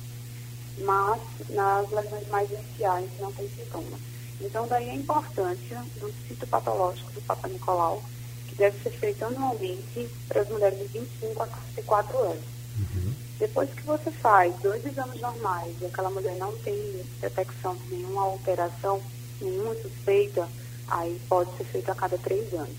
mas 0.79 1.21
nas 1.49 1.91
lesões 1.91 2.27
mais 2.29 2.49
iniciais 2.51 3.09
não 3.19 3.31
tem 3.33 3.49
sintomas. 3.49 4.08
Então, 4.41 4.67
daí 4.67 4.89
a 4.89 4.95
importância 4.95 5.83
do 5.99 6.11
citopatológico 6.27 7.11
do 7.11 7.21
Papa 7.21 7.47
Nicolau, 7.47 8.01
que 8.47 8.55
deve 8.55 8.81
ser 8.81 8.91
feito 8.91 9.25
anualmente 9.25 10.09
para 10.27 10.41
as 10.41 10.49
mulheres 10.49 10.79
de 10.79 10.99
25 10.99 11.43
a 11.43 11.47
44 11.47 12.17
anos. 12.19 12.43
Uhum. 12.77 13.13
Depois 13.37 13.69
que 13.69 13.83
você 13.83 14.11
faz 14.11 14.53
dois 14.61 14.85
exames 14.85 15.21
normais 15.21 15.73
e 15.81 15.85
aquela 15.85 16.09
mulher 16.09 16.35
não 16.35 16.51
tem 16.57 17.05
detecção 17.21 17.75
de 17.75 17.95
nenhuma 17.95 18.23
alteração, 18.23 19.01
nenhuma 19.41 19.75
suspeita, 19.75 20.47
aí 20.87 21.19
pode 21.27 21.55
ser 21.57 21.63
feito 21.65 21.89
a 21.89 21.95
cada 21.95 22.17
três 22.17 22.53
anos. 22.53 22.75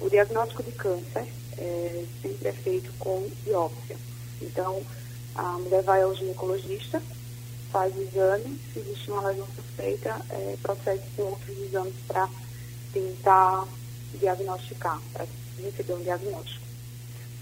O 0.00 0.08
diagnóstico 0.08 0.62
de 0.62 0.72
câncer 0.72 1.26
é, 1.56 2.04
sempre 2.22 2.48
é 2.48 2.52
feito 2.52 2.92
com 2.98 3.28
biópsia. 3.44 3.96
Então, 4.40 4.80
a 5.34 5.52
mulher 5.58 5.82
vai 5.82 6.02
ao 6.02 6.14
ginecologista, 6.14 7.02
faz 7.72 7.94
exame, 7.96 8.58
se 8.72 8.80
existe 8.80 9.10
uma 9.10 9.28
lesão 9.28 9.46
suspeita, 9.54 10.20
é, 10.30 10.56
procede 10.62 11.02
com 11.16 11.22
outros 11.22 11.58
exames 11.58 11.94
para 12.06 12.28
tentar 12.92 13.64
diagnosticar, 14.18 15.00
para 15.12 15.26
receber 15.62 15.92
um 15.94 16.02
diagnóstico. 16.02 16.66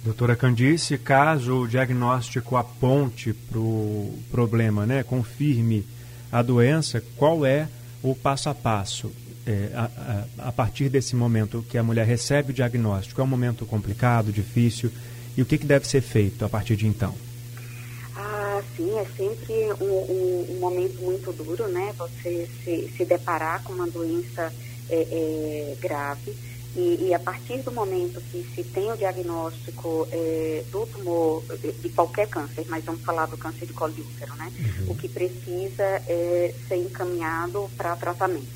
Doutora 0.04 0.36
Candice, 0.36 0.98
caso 0.98 1.62
o 1.62 1.68
diagnóstico 1.68 2.56
aponte 2.56 3.32
para 3.32 3.58
o 3.58 4.16
problema, 4.30 4.86
né, 4.86 5.02
confirme 5.02 5.84
a 6.30 6.42
doença, 6.42 7.02
qual 7.16 7.44
é 7.44 7.68
o 8.02 8.14
passo 8.14 8.48
a 8.48 8.54
passo? 8.54 9.12
É, 9.44 9.70
a, 9.74 9.84
a, 10.38 10.48
a 10.48 10.52
partir 10.52 10.88
desse 10.88 11.14
momento 11.14 11.64
que 11.68 11.78
a 11.78 11.82
mulher 11.82 12.04
recebe 12.04 12.50
o 12.50 12.54
diagnóstico, 12.54 13.20
é 13.20 13.24
um 13.24 13.28
momento 13.28 13.64
complicado, 13.64 14.32
difícil, 14.32 14.90
e 15.36 15.42
o 15.42 15.46
que, 15.46 15.58
que 15.58 15.66
deve 15.66 15.86
ser 15.86 16.00
feito 16.00 16.44
a 16.44 16.48
partir 16.48 16.76
de 16.76 16.86
então? 16.86 17.14
Sim, 18.76 18.98
é 18.98 19.04
sempre 19.16 19.72
um, 19.80 19.86
um, 19.86 20.46
um, 20.50 20.58
momento 20.60 21.02
muito 21.02 21.32
duro, 21.32 21.66
né? 21.68 21.94
Você 21.96 22.48
se, 22.62 22.92
se 22.96 23.04
deparar 23.04 23.62
com 23.64 23.72
uma 23.72 23.86
doença 23.86 24.52
é, 24.88 24.96
é, 24.96 25.76
grave. 25.80 26.36
E, 26.76 27.06
e, 27.06 27.14
a 27.14 27.18
partir 27.18 27.62
do 27.62 27.72
momento 27.72 28.20
que 28.30 28.46
se 28.54 28.62
tem 28.62 28.92
o 28.92 28.96
diagnóstico 28.96 30.06
é, 30.12 30.62
do 30.70 30.86
tumor, 30.86 31.42
de, 31.58 31.72
de, 31.72 31.88
qualquer 31.88 32.28
câncer, 32.28 32.66
mas 32.68 32.84
vamos 32.84 33.00
falar 33.00 33.24
do 33.26 33.38
câncer 33.38 33.64
de 33.64 33.72
colo 33.72 33.94
de 33.94 34.02
útero, 34.02 34.34
né? 34.36 34.52
Uhum. 34.58 34.90
O 34.90 34.94
que 34.94 35.08
precisa 35.08 36.02
é 36.06 36.54
ser 36.68 36.76
encaminhado 36.76 37.70
para 37.78 37.96
tratamento. 37.96 38.55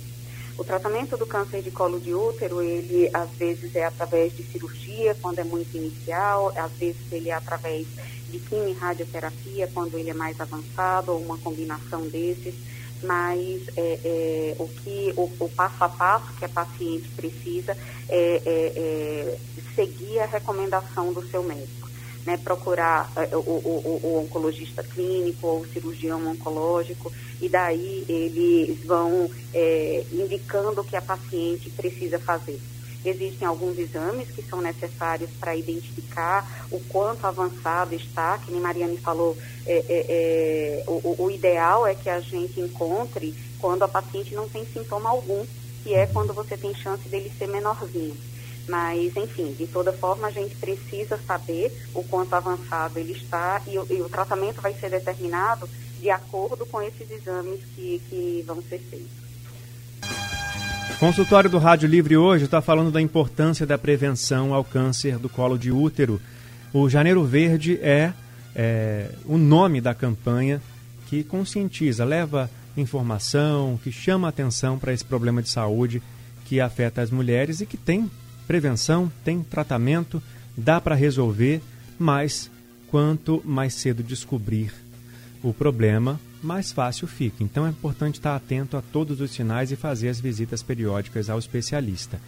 O 0.61 0.65
tratamento 0.65 1.17
do 1.17 1.27
câncer 1.27 1.63
de 1.63 1.71
colo 1.71 1.99
de 1.99 2.15
útero, 2.15 2.61
ele 2.61 3.09
às 3.15 3.31
vezes 3.31 3.75
é 3.75 3.87
através 3.87 4.37
de 4.37 4.43
cirurgia, 4.43 5.17
quando 5.23 5.39
é 5.39 5.43
muito 5.43 5.75
inicial, 5.75 6.53
às 6.55 6.71
vezes 6.73 7.01
ele 7.11 7.31
é 7.31 7.33
através 7.33 7.87
de 8.29 8.39
quimio 8.41 8.77
radioterapia, 8.79 9.71
quando 9.73 9.97
ele 9.97 10.11
é 10.11 10.15
mais 10.15 10.39
avançado, 10.39 11.13
ou 11.13 11.23
uma 11.23 11.39
combinação 11.39 12.07
desses, 12.09 12.55
mas 13.03 13.63
é, 13.75 14.01
é, 14.05 14.57
o 14.59 14.69
que 14.69 15.15
o, 15.17 15.33
o, 15.41 15.49
passo 15.49 15.83
a 15.83 15.89
passo 15.89 16.31
que 16.39 16.45
a 16.45 16.49
paciente 16.51 17.09
precisa 17.17 17.75
é, 18.11 18.43
é, 18.45 18.73
é 18.77 19.39
seguir 19.75 20.19
a 20.19 20.27
recomendação 20.27 21.11
do 21.11 21.27
seu 21.31 21.43
médico. 21.43 21.90
Né, 22.27 22.37
procurar 22.37 23.11
uh, 23.17 23.39
o, 23.39 23.41
o, 23.41 24.01
o, 24.03 24.25
oncologista 24.25 24.83
clínico 24.83 25.47
ou 25.47 25.61
o 25.61 25.67
cirurgião 25.69 26.27
oncológico, 26.27 27.13
e 27.41 27.49
daí 27.49 28.05
eles 28.09 28.85
vão 28.85 29.31
é, 29.55 30.05
indicando 30.13 30.81
o 30.81 30.85
que 30.85 30.97
a 30.97 31.03
paciente 31.03 31.71
precisa 31.71 32.19
fazer. 32.19 32.61
Existem 33.03 33.49
alguns 33.49 33.79
exames 33.79 34.29
que 34.29 34.43
são 34.43 34.61
necessários 34.61 35.31
para 35.41 35.57
identificar 35.57 36.67
o 36.71 36.79
quanto 36.81 37.27
avançado 37.27 37.95
está, 37.95 38.37
que 38.39 38.53
nem 38.53 38.61
Mariane 38.61 38.99
falou, 38.99 39.37
é, 39.67 39.85
é, 39.89 40.85
o, 40.87 41.25
o 41.25 41.31
ideal 41.31 41.87
é 41.87 41.95
que 41.95 42.11
a 42.11 42.21
gente 42.21 42.61
encontre 42.61 43.35
quando 43.59 43.85
a 43.85 43.89
paciente 43.89 44.35
não 44.35 44.47
tem 44.49 44.67
sintoma 44.67 45.09
algum, 45.09 45.47
que 45.83 45.95
é 45.95 46.07
quando 46.07 46.35
você 46.35 46.59
tem 46.59 46.75
chance 46.75 47.09
dele 47.09 47.33
ser 47.39 47.49
menorzinho. 47.49 48.17
Mas, 48.69 49.17
enfim, 49.17 49.53
de 49.53 49.67
toda 49.67 49.93
forma, 49.93 50.29
a 50.29 50.31
gente 50.31 50.55
precisa 50.57 51.19
saber 51.27 51.73
o 51.95 52.05
quanto 52.05 52.35
avançado 52.35 52.99
ele 52.99 53.13
está 53.13 53.61
e, 53.67 53.75
e 53.75 54.01
o 54.01 54.09
tratamento 54.09 54.61
vai 54.61 54.75
ser 54.75 54.91
determinado 54.91 55.69
de 56.01 56.11
acordo 56.11 56.65
com 56.67 56.81
esses 56.81 57.11
exames 57.11 57.61
que, 57.75 58.01
que 58.09 58.45
vão 58.47 58.63
ser 58.63 58.79
feitos. 58.79 59.21
Consultório 60.99 61.49
do 61.49 61.59
Rádio 61.59 61.89
Livre 61.89 62.17
hoje 62.17 62.45
está 62.45 62.61
falando 62.61 62.91
da 62.91 63.01
importância 63.01 63.67
da 63.67 63.79
prevenção 63.79 64.53
ao 64.53 64.63
câncer 64.63 65.19
do 65.19 65.31
colo 65.31 65.59
de 65.59 65.73
útero. 65.73 66.21
O 66.75 66.91
Janeiro 66.91 67.25
Verde 67.25 67.79
é, 67.81 68.13
é 68.55 69.11
o 69.25 69.39
nome 69.39 69.81
da 69.81 69.95
campanha 69.95 70.61
que 71.09 71.25
conscientiza, 71.25 72.05
leva 72.05 72.51
informação, 72.77 73.81
que 73.83 73.91
chama 73.91 74.29
atenção 74.29 74.79
para 74.79 74.93
esse 74.93 75.05
problema 75.05 75.43
de 75.43 75.49
saúde 75.49 76.03
que 76.45 76.61
afeta 76.61 77.01
as 77.01 77.11
mulheres 77.11 77.61
e 77.61 77.67
que 77.67 77.77
tem 77.77 78.11
prevenção, 78.51 79.13
tem 79.25 79.45
tratamento, 79.45 80.21
dá 80.57 80.81
para 80.81 80.97
resolver, 80.97 81.63
mas 81.97 82.51
quanto 82.89 83.41
mais 83.45 83.75
cedo 83.75 84.03
descobrir 84.03 84.73
o 85.41 85.55
problema, 85.55 86.19
mais 86.43 86.73
fácil 86.73 87.07
fica. 87.07 87.45
Então 87.45 87.65
é 87.65 87.71
importante 87.71 88.17
estar 88.17 88.35
atento 88.35 88.77
a 88.77 88.83
todos 88.83 89.21
os 89.21 89.31
sinais 89.31 89.71
e 89.71 89.77
fazer 89.77 90.09
as 90.09 90.19
visitas 90.19 90.65
periódicas 90.65 91.31
ao 91.31 91.39
especialista. 91.39 92.21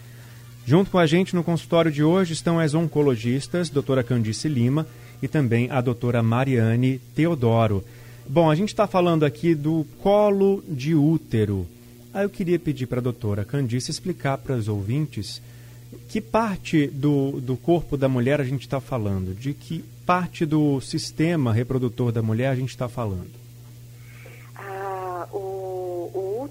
Junto 0.65 0.93
com 0.93 0.99
a 0.99 1.07
gente 1.07 1.35
no 1.35 1.43
consultório 1.43 1.91
de 1.91 2.05
hoje 2.05 2.35
estão 2.35 2.61
as 2.61 2.73
oncologistas, 2.73 3.69
doutora 3.69 4.05
Candice 4.05 4.47
Lima 4.47 4.87
e 5.21 5.27
também 5.27 5.73
a 5.73 5.81
doutora 5.81 6.23
Mariane 6.23 7.01
Teodoro. 7.17 7.85
Bom, 8.29 8.49
a 8.49 8.55
gente 8.55 8.69
está 8.69 8.87
falando 8.87 9.25
aqui 9.25 9.57
do 9.57 9.85
colo 9.99 10.63
de 10.69 10.95
útero. 10.95 11.67
Aí 12.15 12.25
eu 12.25 12.31
queria 12.31 12.61
pedir 12.61 12.87
para 12.87 13.01
a 13.01 13.03
doutora 13.03 13.45
Candice 13.45 13.91
explicar 13.91 14.39
para 14.39 14.55
os 14.55 14.69
ouvintes 14.69 15.43
que 16.09 16.21
parte 16.21 16.87
do, 16.87 17.41
do 17.41 17.57
corpo 17.57 17.97
da 17.97 18.09
mulher 18.09 18.41
a 18.41 18.45
gente 18.45 18.63
está 18.63 18.81
falando, 18.81 19.35
de 19.35 19.53
que 19.53 19.85
parte 20.07 20.45
do 20.45 20.81
sistema 20.81 21.53
reprodutor 21.53 22.13
da 22.13 22.23
mulher 22.23 22.49
a 22.49 22.57
gente 22.57 22.71
está 22.71 22.89
falando 22.89 23.43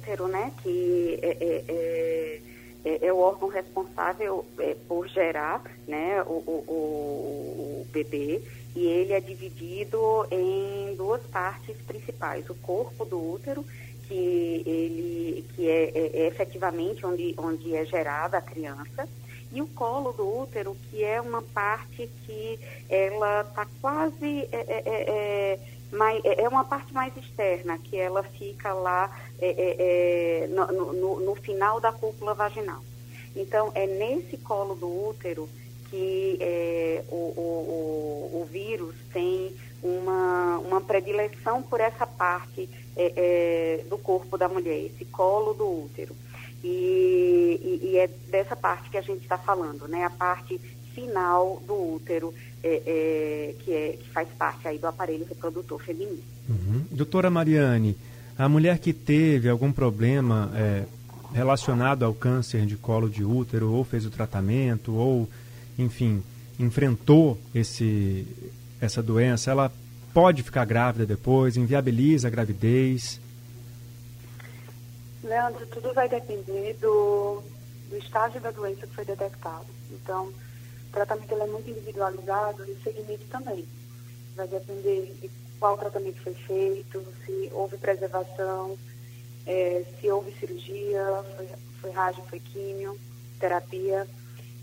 útero, 0.02 0.28
né, 0.28 0.52
que 0.62 1.20
é, 1.22 1.38
é, 1.40 1.64
é, 1.68 2.42
é, 2.84 3.08
é 3.08 3.14
o 3.14 3.20
órgão 3.20 3.50
responsável 3.50 4.46
é, 4.60 4.76
por 4.88 5.08
gerar 5.08 5.64
né, 5.88 6.22
o, 6.24 6.34
o, 6.34 7.84
o, 7.84 7.88
bebê, 7.92 8.42
e 8.76 8.86
ele 8.86 9.14
é 9.14 9.20
dividido 9.20 10.26
em 10.32 10.96
duas 10.96 11.22
partes 11.24 11.76
principais. 11.86 12.50
O 12.50 12.56
corpo 12.56 13.06
do 13.06 13.34
útero, 13.34 13.66
que, 14.08 14.64
ele, 14.66 15.46
que 15.56 15.70
é, 15.70 15.92
é 15.96 16.28
efetivamente 16.28 17.06
onde, 17.06 17.34
onde 17.38 17.76
é 17.76 17.86
gerada 17.86 18.38
a 18.38 18.42
criança, 18.42 19.08
e 19.52 19.62
o 19.62 19.68
colo 19.68 20.14
do 20.14 20.42
útero, 20.42 20.76
que 20.90 21.04
é 21.04 21.20
uma 21.20 21.42
parte 21.42 22.10
que 22.26 22.60
ela 22.90 23.42
está 23.42 23.68
quase 23.82 24.48
é, 24.52 24.66
é, 24.68 24.82
é, 24.86 25.60
mais, 25.92 26.22
é 26.24 26.48
uma 26.48 26.64
parte 26.64 26.94
mais 26.94 27.16
externa, 27.18 27.78
que 27.78 27.98
ela 27.98 28.24
fica 28.24 28.74
lá 28.74 29.12
é, 29.40 29.48
é, 29.50 30.44
é 30.44 30.48
no, 30.48 30.94
no, 30.94 31.20
no, 31.20 31.36
final 31.36 31.80
da 31.82 31.92
cúpula 31.92 32.34
vaginal. 32.34 32.82
Então, 33.36 33.72
é 33.76 33.86
nesse 33.86 34.38
colo 34.38 34.76
do 34.76 34.88
útero 35.10 35.50
que 35.90 36.38
é, 36.40 37.04
o, 37.10 37.16
o, 37.16 38.32
o, 38.34 38.42
o, 38.42 38.46
vírus 38.50 38.96
tem 39.12 39.54
uma, 39.84 40.58
uma 40.60 40.80
predileção 40.80 41.62
por 41.62 41.82
essa 41.82 42.08
parte 42.08 42.70
é, 42.96 43.84
do 43.90 43.98
corpo 43.98 44.38
da 44.38 44.48
mulher, 44.48 44.86
esse 44.86 45.04
colo 45.04 45.54
do 45.54 45.68
útero. 45.86 46.16
E, 46.64 47.60
e, 47.64 47.90
e 47.92 47.98
é 47.98 48.08
dessa 48.30 48.56
parte 48.56 48.90
que 48.90 48.98
a 48.98 49.02
gente 49.02 49.24
está 49.24 49.38
falando, 49.38 49.88
né? 49.88 50.04
A 50.04 50.10
parte 50.10 50.60
final 50.94 51.62
do 51.66 51.96
útero, 51.96 52.34
é, 52.64 52.82
é, 52.86 53.56
que, 53.64 53.72
é, 53.72 53.98
que 54.00 54.10
faz 54.10 54.28
parte 54.38 54.68
aí 54.68 54.78
do 54.78 54.88
aparelho 54.88 55.26
reprodutor 55.26 55.82
feminino. 55.82 56.20
Uhum. 56.48 56.86
Doutora 56.92 57.30
Mariane, 57.30 57.98
a 58.38 58.48
mulher 58.48 58.78
que 58.78 58.94
teve 58.94 59.50
algum 59.50 59.72
problema 59.72 60.52
é, 60.56 60.84
relacionado 61.34 62.04
ao 62.04 62.14
câncer 62.14 62.66
de 62.66 62.76
colo 62.76 63.10
de 63.10 63.24
útero, 63.24 63.72
ou 63.72 63.84
fez 63.84 64.06
o 64.06 64.10
tratamento, 64.10 64.94
ou, 64.94 65.28
enfim, 65.78 66.22
enfrentou 66.60 67.38
esse, 67.56 68.28
essa 68.80 69.02
doença, 69.02 69.50
ela 69.50 69.72
pode 70.14 70.44
ficar 70.44 70.66
grávida 70.66 71.06
depois, 71.06 71.58
inviabiliza 71.58 72.28
a 72.28 72.32
gravidez? 72.32 73.20
Leandro, 75.24 75.66
tudo 75.68 75.94
vai 75.94 76.10
depender 76.10 76.74
do, 76.82 77.44
do 77.90 77.98
estágio 77.98 78.42
da 78.42 78.52
doença 78.52 78.88
que 78.88 78.96
foi 78.96 79.06
detectado. 79.06 79.68
Então, 79.92 80.28
o 80.28 80.92
tratamento 80.92 81.34
é 81.34 81.48
muito 81.48 81.70
individualizado 81.70 82.66
e 82.66 82.72
o 82.72 82.82
segmento 82.82 83.26
também. 83.28 83.68
Vai 84.36 84.48
depender 84.48 85.14
de 85.22 85.30
qual 85.60 85.78
tratamento 85.78 86.22
foi 86.22 86.34
feito, 86.34 87.06
se 87.26 87.52
houve 87.54 87.78
preservação, 87.78 88.78
é, 89.46 89.84
se 90.00 90.10
houve 90.10 90.32
cirurgia, 90.40 91.06
foi, 91.36 91.48
foi 91.82 91.92
rádio, 91.92 92.24
foi 92.24 92.40
químio, 92.40 92.98
terapia. 93.40 94.08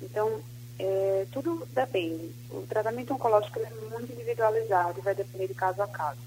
Então, 0.03 0.41
é, 0.79 1.27
tudo 1.33 1.67
depende. 1.73 2.35
O 2.51 2.67
tratamento 2.69 3.15
oncológico 3.15 3.61
é 3.61 3.71
muito 3.91 4.13
individualizado 4.13 4.99
e 4.99 5.03
vai 5.03 5.15
depender 5.15 5.47
de 5.47 5.55
caso 5.55 5.83
a 5.83 5.87
caso. 5.87 6.21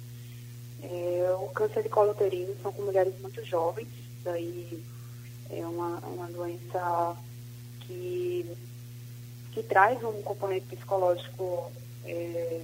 É, 0.83 1.35
o 1.39 1.47
câncer 1.49 1.83
de 1.83 1.89
colo 1.89 2.11
uterino 2.11 2.55
são 2.61 2.71
com 2.71 2.81
mulheres 2.81 3.13
muito 3.19 3.43
jovens, 3.45 3.87
daí 4.23 4.83
é 5.49 5.65
uma, 5.65 5.99
uma 5.99 6.27
doença 6.27 7.15
que 7.81 8.45
que 9.51 9.61
traz 9.61 10.01
um 10.03 10.21
componente 10.21 10.65
psicológico 10.67 11.71
é, 12.05 12.61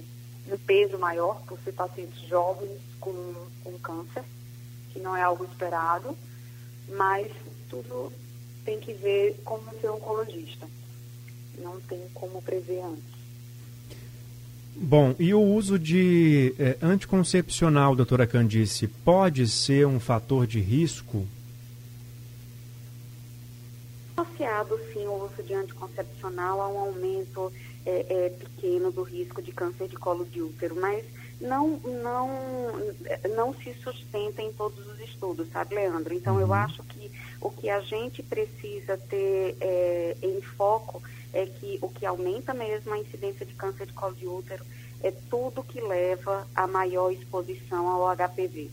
um 0.50 0.56
peso 0.56 0.98
maior 0.98 1.42
por 1.46 1.58
ser 1.60 1.72
pacientes 1.72 2.20
jovens 2.26 2.80
com, 3.00 3.34
com 3.62 3.78
câncer, 3.78 4.24
que 4.92 4.98
não 4.98 5.16
é 5.16 5.22
algo 5.22 5.44
esperado, 5.44 6.16
mas 6.88 7.28
tudo 7.68 8.12
tem 8.64 8.80
que 8.80 8.92
ver 8.94 9.38
como 9.44 9.62
ser 9.80 9.90
oncologista. 9.90 10.66
Não 11.58 11.80
tem 11.82 12.00
como 12.14 12.40
prever 12.40 12.80
antes. 12.80 13.18
Bom, 14.76 15.14
e 15.18 15.34
o 15.34 15.42
uso 15.42 15.78
de 15.78 16.54
é, 16.58 16.78
anticoncepcional, 16.80 17.96
doutora 17.96 18.26
Candice, 18.26 18.86
pode 18.86 19.48
ser 19.48 19.86
um 19.86 19.98
fator 19.98 20.46
de 20.46 20.60
risco 20.60 21.26
associado 24.38 24.78
sim 24.92 25.06
o 25.06 25.24
uso 25.24 25.42
de 25.42 25.54
anticoncepcional 25.54 26.60
a 26.60 26.68
um 26.68 26.78
aumento 26.78 27.52
é, 27.84 28.06
é, 28.08 28.28
pequeno 28.30 28.92
do 28.92 29.02
risco 29.02 29.42
de 29.42 29.50
câncer 29.52 29.88
de 29.88 29.96
colo 29.96 30.24
de 30.24 30.40
útero, 30.40 30.76
mas 30.76 31.04
não, 31.40 31.78
não, 31.78 32.72
não 33.34 33.54
se 33.54 33.74
sustenta 33.74 34.42
em 34.42 34.52
todos 34.52 34.86
os 34.86 35.00
estudos, 35.00 35.48
sabe, 35.50 35.74
Leandro? 35.74 36.14
Então, 36.14 36.36
uhum. 36.36 36.40
eu 36.40 36.52
acho 36.52 36.82
que 36.84 37.10
o 37.40 37.50
que 37.50 37.68
a 37.68 37.80
gente 37.80 38.22
precisa 38.22 38.96
ter 38.96 39.56
é, 39.60 40.16
em 40.22 40.40
foco 40.40 41.02
é 41.32 41.46
que 41.46 41.78
o 41.82 41.88
que 41.88 42.06
aumenta 42.06 42.54
mesmo 42.54 42.92
a 42.94 42.98
incidência 42.98 43.44
de 43.44 43.54
câncer 43.54 43.86
de 43.86 43.92
colo 43.92 44.14
de 44.14 44.26
útero 44.26 44.64
é 45.02 45.10
tudo 45.30 45.62
que 45.62 45.80
leva 45.80 46.46
a 46.54 46.66
maior 46.66 47.12
exposição 47.12 47.88
ao 47.88 48.16
HPV. 48.16 48.70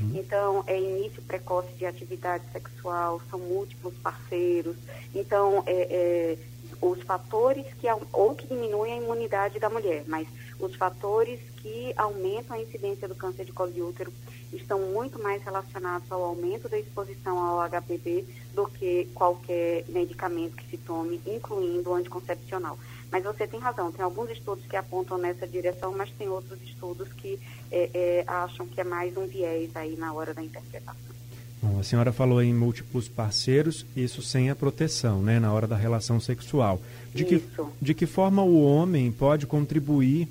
Uhum. 0.00 0.12
Então, 0.14 0.64
é 0.66 0.78
início 0.78 1.22
precoce 1.22 1.72
de 1.78 1.86
atividade 1.86 2.44
sexual, 2.52 3.20
são 3.30 3.38
múltiplos 3.38 3.94
parceiros. 4.02 4.76
Então, 5.14 5.62
é, 5.66 5.72
é, 5.90 6.38
os 6.80 7.00
fatores 7.02 7.64
que 7.80 7.86
ou 8.12 8.34
que 8.34 8.46
diminuem 8.46 8.92
a 8.92 8.96
imunidade 8.96 9.58
da 9.58 9.70
mulher, 9.70 10.04
mas 10.06 10.26
os 10.58 10.74
fatores 10.74 11.40
que 11.56 11.92
aumentam 11.96 12.56
a 12.56 12.60
incidência 12.60 13.08
do 13.08 13.14
câncer 13.14 13.44
de 13.44 13.52
colo 13.52 13.72
de 13.72 13.82
útero 13.82 14.12
estão 14.52 14.78
muito 14.80 15.20
mais 15.20 15.42
relacionados 15.42 16.10
ao 16.10 16.22
aumento 16.22 16.68
da 16.68 16.78
exposição 16.78 17.38
ao 17.38 17.68
HPV 17.68 18.24
do 18.54 18.66
que 18.66 19.08
qualquer 19.14 19.84
medicamento 19.88 20.56
que 20.56 20.68
se 20.68 20.78
tome, 20.78 21.20
incluindo 21.26 21.90
o 21.90 21.94
anticoncepcional. 21.94 22.78
Mas 23.10 23.22
você 23.22 23.46
tem 23.46 23.60
razão, 23.60 23.92
tem 23.92 24.04
alguns 24.04 24.30
estudos 24.30 24.64
que 24.66 24.76
apontam 24.76 25.16
nessa 25.16 25.46
direção, 25.46 25.94
mas 25.96 26.10
tem 26.18 26.28
outros 26.28 26.60
estudos 26.62 27.08
que 27.12 27.38
é, 27.70 27.90
é, 27.94 28.24
acham 28.26 28.66
que 28.66 28.80
é 28.80 28.84
mais 28.84 29.16
um 29.16 29.26
viés 29.26 29.70
aí 29.74 29.96
na 29.96 30.12
hora 30.12 30.34
da 30.34 30.42
interpretação. 30.42 31.16
Bom, 31.62 31.80
a 31.80 31.82
senhora 31.82 32.12
falou 32.12 32.42
em 32.42 32.52
múltiplos 32.52 33.08
parceiros, 33.08 33.86
isso 33.96 34.20
sem 34.22 34.50
a 34.50 34.54
proteção, 34.54 35.22
né, 35.22 35.40
na 35.40 35.52
hora 35.52 35.66
da 35.66 35.76
relação 35.76 36.20
sexual. 36.20 36.80
De 37.14 37.24
que, 37.24 37.42
de 37.80 37.94
que 37.94 38.04
forma 38.04 38.42
o 38.42 38.62
homem 38.62 39.10
pode 39.10 39.46
contribuir 39.46 40.28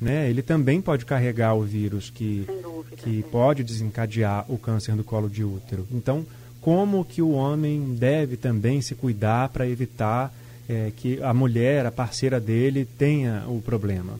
né, 0.00 0.28
ele 0.28 0.42
também 0.42 0.80
pode 0.80 1.04
carregar 1.04 1.54
o 1.54 1.62
vírus 1.62 2.10
que, 2.10 2.46
dúvida, 2.62 2.96
que 2.96 3.22
sim. 3.22 3.24
pode 3.30 3.64
desencadear 3.64 4.44
o 4.48 4.58
câncer 4.58 4.94
do 4.94 5.04
colo 5.04 5.28
de 5.28 5.42
útero. 5.42 5.86
Então, 5.90 6.26
como 6.60 7.04
que 7.04 7.22
o 7.22 7.30
homem 7.30 7.94
deve 7.94 8.36
também 8.36 8.80
se 8.82 8.94
cuidar 8.94 9.48
para 9.48 9.68
evitar 9.68 10.32
é, 10.68 10.92
que 10.94 11.22
a 11.22 11.32
mulher, 11.32 11.86
a 11.86 11.92
parceira 11.92 12.40
dele, 12.40 12.84
tenha 12.84 13.44
o 13.48 13.60
problema? 13.60 14.18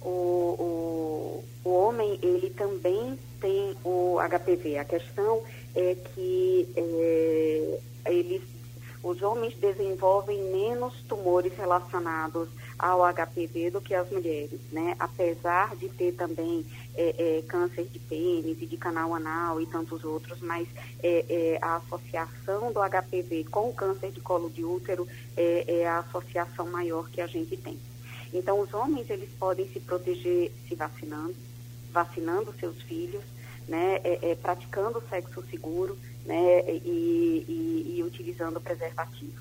O, 0.00 0.08
o, 0.08 1.44
o 1.64 1.70
homem, 1.70 2.18
ele 2.22 2.50
também 2.50 3.18
tem 3.40 3.74
o 3.84 4.18
HPV. 4.18 4.78
A 4.78 4.84
questão 4.84 5.42
é 5.74 5.96
que 6.14 6.68
é, 6.76 7.78
os 9.02 9.22
homens 9.22 9.54
desenvolvem 9.56 10.42
menos 10.52 10.94
tumores 11.08 11.54
relacionados 11.56 12.48
ao 12.78 13.00
HPV 13.00 13.70
do 13.70 13.80
que 13.80 13.94
as 13.94 14.10
mulheres, 14.10 14.60
né? 14.70 14.94
Apesar 14.98 15.74
de 15.76 15.88
ter 15.88 16.12
também 16.12 16.66
é, 16.94 17.38
é, 17.38 17.42
câncer 17.42 17.84
de 17.84 17.98
pênis 17.98 18.60
e 18.60 18.66
de 18.66 18.76
canal 18.76 19.14
anal 19.14 19.60
e 19.60 19.66
tantos 19.66 20.04
outros, 20.04 20.40
mas 20.40 20.68
é, 21.02 21.24
é 21.28 21.58
a 21.62 21.76
associação 21.76 22.72
do 22.72 22.80
HPV 22.80 23.44
com 23.50 23.70
o 23.70 23.74
câncer 23.74 24.10
de 24.10 24.20
colo 24.20 24.50
de 24.50 24.64
útero 24.64 25.08
é, 25.36 25.80
é 25.80 25.88
a 25.88 26.00
associação 26.00 26.66
maior 26.66 27.08
que 27.10 27.20
a 27.20 27.26
gente 27.26 27.56
tem. 27.56 27.78
Então, 28.32 28.60
os 28.60 28.72
homens 28.72 29.08
eles 29.10 29.30
podem 29.38 29.66
se 29.68 29.80
proteger 29.80 30.52
se 30.68 30.74
vacinando, 30.74 31.34
vacinando 31.92 32.54
seus 32.58 32.80
filhos, 32.82 33.24
né, 33.66 34.00
é, 34.04 34.30
é, 34.30 34.34
praticando 34.34 35.02
sexo 35.08 35.42
seguro 35.50 35.96
né, 36.24 36.62
e, 36.68 37.44
e, 37.48 37.94
e 37.96 38.02
utilizando 38.02 38.60
preservativo. 38.60 39.40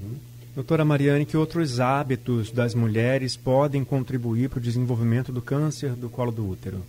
Uhum. 0.00 0.18
Doutora 0.54 0.84
Mariane, 0.84 1.24
que 1.24 1.36
outros 1.36 1.78
hábitos 1.78 2.50
das 2.50 2.74
mulheres 2.74 3.36
podem 3.36 3.84
contribuir 3.84 4.50
para 4.50 4.58
o 4.58 4.62
desenvolvimento 4.62 5.32
do 5.32 5.40
câncer 5.40 5.92
do 5.92 6.08
colo 6.08 6.32
do 6.32 6.48
útero? 6.48 6.82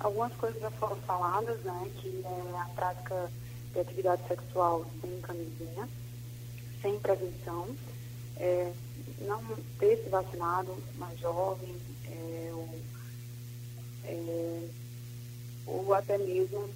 Algumas 0.00 0.32
coisas 0.34 0.60
já 0.60 0.70
foram 0.72 0.96
faladas, 0.96 1.60
né, 1.60 1.90
que 2.00 2.22
é 2.24 2.58
a 2.58 2.64
prática 2.74 3.30
de 3.72 3.80
atividade 3.80 4.22
sexual 4.28 4.86
sem 5.00 5.20
camisinha, 5.20 5.88
sem 6.80 6.98
prevenção, 6.98 7.68
é, 8.36 8.72
não 9.26 9.42
ter 9.78 10.02
se 10.02 10.08
vacinado 10.08 10.74
mais 10.98 11.18
jovem, 11.18 11.74
é, 12.06 12.50
ou, 12.52 12.68
é, 14.04 14.60
ou 15.66 15.94
até 15.94 16.16
mesmo 16.18 16.68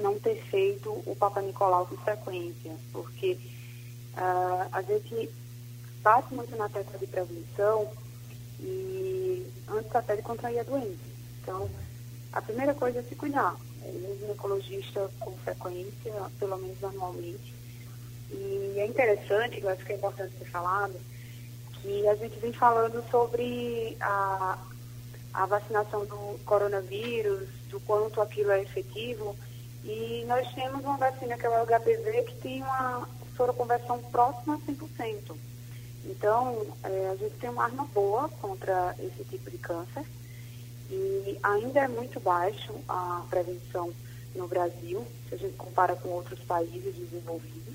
não 0.00 0.18
ter 0.18 0.36
feito 0.44 0.90
o 0.90 1.16
Papa 1.16 1.40
Nicolau 1.40 1.86
com 1.86 1.96
frequência, 1.98 2.72
porque 2.92 3.38
uh, 4.16 4.68
a 4.72 4.82
gente 4.82 5.30
bate 6.02 6.32
muito 6.34 6.56
na 6.56 6.68
tecla 6.68 6.98
de 6.98 7.06
prevenção 7.06 7.90
e 8.60 9.46
antes 9.68 9.94
até 9.94 10.16
de 10.16 10.22
contrair 10.22 10.60
a 10.60 10.62
doença. 10.64 11.08
Então, 11.42 11.68
a 12.32 12.42
primeira 12.42 12.74
coisa 12.74 13.00
é 13.00 13.02
se 13.02 13.14
cuidar. 13.14 13.56
É 13.82 13.92
no 13.92 14.18
ginecologista 14.18 15.10
com 15.20 15.32
frequência, 15.38 16.12
pelo 16.38 16.58
menos 16.58 16.82
anualmente. 16.82 17.54
E 18.30 18.74
é 18.76 18.86
interessante, 18.86 19.60
eu 19.60 19.68
acho 19.68 19.84
que 19.84 19.92
é 19.92 19.96
importante 19.96 20.36
ser 20.38 20.44
falado, 20.46 20.94
que 21.74 22.06
a 22.06 22.14
gente 22.16 22.38
vem 22.40 22.52
falando 22.52 23.02
sobre 23.10 23.96
a, 24.00 24.58
a 25.32 25.46
vacinação 25.46 26.04
do 26.04 26.38
coronavírus, 26.44 27.48
do 27.70 27.80
quanto 27.80 28.20
aquilo 28.20 28.50
é 28.50 28.62
efetivo. 28.62 29.36
E 29.84 30.24
nós 30.26 30.52
temos 30.54 30.84
uma 30.84 30.96
vacina 30.96 31.36
que 31.36 31.46
é 31.46 31.48
o 31.48 31.66
HPV 31.66 32.22
que 32.24 32.34
tem 32.40 32.62
uma 32.62 33.08
soroconversão 33.36 33.98
próxima 34.10 34.54
a 34.54 34.58
100%. 34.58 35.36
Então, 36.04 36.66
é, 36.82 37.10
a 37.10 37.16
gente 37.16 37.34
tem 37.36 37.50
uma 37.50 37.64
arma 37.64 37.84
boa 37.94 38.28
contra 38.40 38.94
esse 38.98 39.24
tipo 39.24 39.50
de 39.50 39.58
câncer 39.58 40.04
e 40.90 41.38
ainda 41.42 41.80
é 41.80 41.88
muito 41.88 42.18
baixo 42.20 42.72
a 42.88 43.24
prevenção 43.28 43.92
no 44.34 44.48
Brasil, 44.48 45.06
se 45.28 45.34
a 45.34 45.38
gente 45.38 45.54
compara 45.56 45.94
com 45.96 46.08
outros 46.08 46.40
países 46.40 46.94
desenvolvidos. 46.94 47.74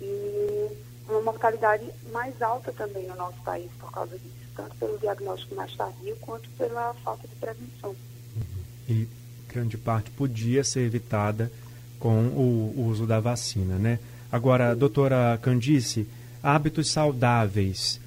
E 0.00 0.70
uma 1.08 1.20
mortalidade 1.20 1.84
mais 2.12 2.40
alta 2.40 2.72
também 2.72 3.06
no 3.06 3.16
nosso 3.16 3.40
país 3.42 3.70
por 3.78 3.90
causa 3.90 4.18
disso, 4.18 4.34
tanto 4.54 4.74
pelo 4.76 4.98
diagnóstico 4.98 5.54
mais 5.54 5.74
tardio 5.76 6.16
quanto 6.20 6.48
pela 6.50 6.94
falta 7.04 7.26
de 7.26 7.34
prevenção. 7.36 7.96
E 8.88 9.08
grande 9.54 9.78
parte 9.78 10.10
podia 10.10 10.64
ser 10.64 10.80
evitada 10.80 11.50
com 11.98 12.26
o 12.26 12.86
uso 12.88 13.06
da 13.06 13.20
vacina, 13.20 13.76
né? 13.76 14.00
Agora, 14.30 14.74
doutora 14.74 15.38
Candice, 15.40 16.08
hábitos 16.42 16.90
saudáveis 16.90 18.00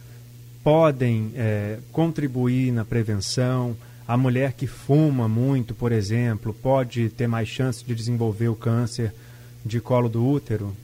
podem 0.61 1.31
é, 1.35 1.79
contribuir 1.93 2.73
na 2.73 2.83
prevenção? 2.83 3.77
A 4.05 4.17
mulher 4.17 4.51
que 4.53 4.67
fuma 4.67 5.27
muito, 5.27 5.73
por 5.73 5.93
exemplo, 5.93 6.53
pode 6.53 7.09
ter 7.09 7.27
mais 7.27 7.47
chance 7.47 7.83
de 7.83 7.95
desenvolver 7.95 8.49
o 8.49 8.55
câncer 8.55 9.13
de 9.65 9.79
colo 9.79 10.09
do 10.09 10.25
útero? 10.25 10.75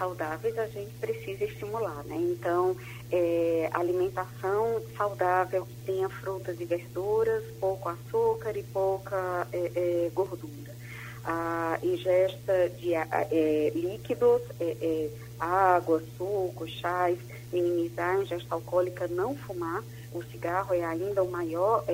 Saudáveis 0.00 0.58
a 0.58 0.66
gente 0.66 0.94
precisa 0.94 1.44
estimular, 1.44 2.02
né? 2.06 2.16
Então, 2.16 2.74
é, 3.12 3.68
alimentação 3.70 4.80
saudável 4.96 5.68
tenha 5.84 6.08
frutas 6.08 6.58
e 6.58 6.64
verduras, 6.64 7.44
pouco 7.60 7.90
açúcar 7.90 8.56
e 8.56 8.62
pouca 8.62 9.46
é, 9.52 9.72
é, 9.76 10.10
gordura. 10.14 10.74
A 11.22 11.78
ingesta 11.82 12.70
de 12.78 12.94
é, 12.94 13.72
líquidos, 13.74 14.40
é, 14.58 14.74
é, 14.80 15.10
água, 15.38 16.02
suco, 16.16 16.66
chás, 16.66 17.18
minimizar 17.52 18.16
a 18.16 18.22
ingesta 18.22 18.54
alcoólica, 18.54 19.06
não 19.06 19.36
fumar. 19.36 19.84
O 20.14 20.22
cigarro 20.22 20.74
é 20.74 20.82
ainda 20.82 21.22
o 21.22 21.30
maior 21.30 21.84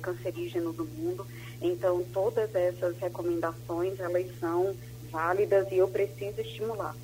cancerígeno 0.00 0.72
do 0.72 0.84
mundo. 0.84 1.24
Então, 1.60 2.02
todas 2.12 2.52
essas 2.54 2.96
recomendações, 2.98 4.00
elas 4.00 4.26
são 4.40 4.74
válidas 5.12 5.70
e 5.70 5.76
eu 5.76 5.86
preciso 5.86 6.40
estimular 6.40 6.96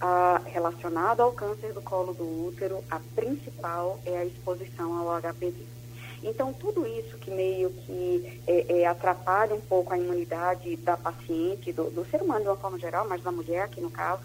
ah, 0.00 0.40
relacionado 0.44 1.20
ao 1.20 1.32
câncer 1.32 1.72
do 1.72 1.80
colo 1.80 2.12
do 2.12 2.46
útero, 2.46 2.84
a 2.90 3.00
principal 3.14 3.98
é 4.04 4.18
a 4.18 4.24
exposição 4.24 4.96
ao 4.96 5.20
HPV. 5.20 5.76
Então, 6.22 6.52
tudo 6.52 6.86
isso 6.86 7.16
que 7.18 7.30
meio 7.30 7.70
que 7.70 8.40
é, 8.46 8.80
é, 8.80 8.86
atrapalha 8.86 9.54
um 9.54 9.60
pouco 9.60 9.92
a 9.92 9.98
imunidade 9.98 10.76
da 10.76 10.96
paciente, 10.96 11.72
do, 11.72 11.90
do, 11.90 12.04
ser 12.06 12.20
humano 12.22 12.42
de 12.42 12.48
uma 12.48 12.56
forma 12.56 12.78
geral, 12.78 13.06
mas 13.08 13.22
da 13.22 13.30
mulher 13.30 13.62
aqui 13.62 13.80
no 13.80 13.90
caso, 13.90 14.22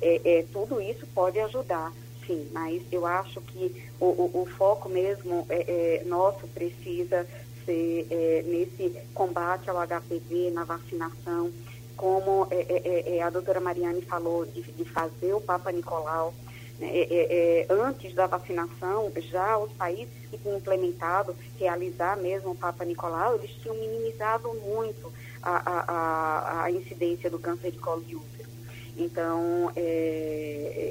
é, 0.00 0.38
é 0.38 0.44
tudo 0.52 0.80
isso 0.80 1.06
pode 1.14 1.38
ajudar, 1.38 1.92
sim, 2.26 2.48
mas 2.52 2.82
eu 2.90 3.06
acho 3.06 3.40
que 3.40 3.84
o, 4.00 4.06
o, 4.06 4.42
o 4.42 4.46
foco 4.46 4.88
mesmo 4.88 5.46
é, 5.48 6.00
é, 6.02 6.04
nosso 6.04 6.46
precisa 6.48 7.26
ser 7.64 8.44
nesse 8.46 8.94
combate 9.14 9.70
ao 9.70 9.76
HPV, 9.76 10.50
na 10.50 10.64
vacinação, 10.64 11.50
como 11.96 12.46
é, 12.50 12.56
é, 12.56 12.82
é, 12.84 13.16
é, 13.16 13.22
a 13.22 13.30
doutora 13.30 13.60
Mariane 13.60 14.02
falou, 14.02 14.44
de, 14.44 14.62
de 14.62 14.84
fazer 14.84 15.32
o 15.32 15.40
Papa 15.40 15.70
Nicolau, 15.70 16.34
né, 16.78 16.88
é, 16.92 17.66
é, 17.70 17.72
antes 17.72 18.14
da 18.14 18.26
vacinação, 18.26 19.12
já 19.16 19.56
os 19.58 19.72
países 19.72 20.12
que 20.30 20.38
tinham 20.38 20.58
implementado, 20.58 21.36
realizar 21.58 22.16
mesmo 22.16 22.50
o 22.50 22.56
Papa 22.56 22.84
Nicolau, 22.84 23.36
eles 23.36 23.50
tinham 23.62 23.76
minimizado 23.76 24.52
muito 24.54 25.12
a, 25.42 25.56
a, 25.56 25.84
a, 25.92 26.64
a 26.64 26.70
incidência 26.70 27.30
do 27.30 27.38
câncer 27.38 27.70
de 27.70 27.78
colo 27.78 28.02
de 28.02 28.16
útero. 28.16 28.48
Então, 28.96 29.72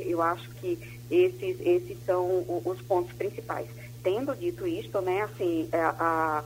eu 0.06 0.22
acho 0.22 0.50
que 0.56 0.78
esses, 1.10 1.58
esses 1.62 1.98
são 2.06 2.44
os 2.66 2.82
pontos 2.82 3.14
principais. 3.14 3.68
Tendo 4.04 4.36
dito 4.36 4.68
isto, 4.68 5.00
né, 5.00 5.22
assim, 5.22 5.70
a, 5.72 6.44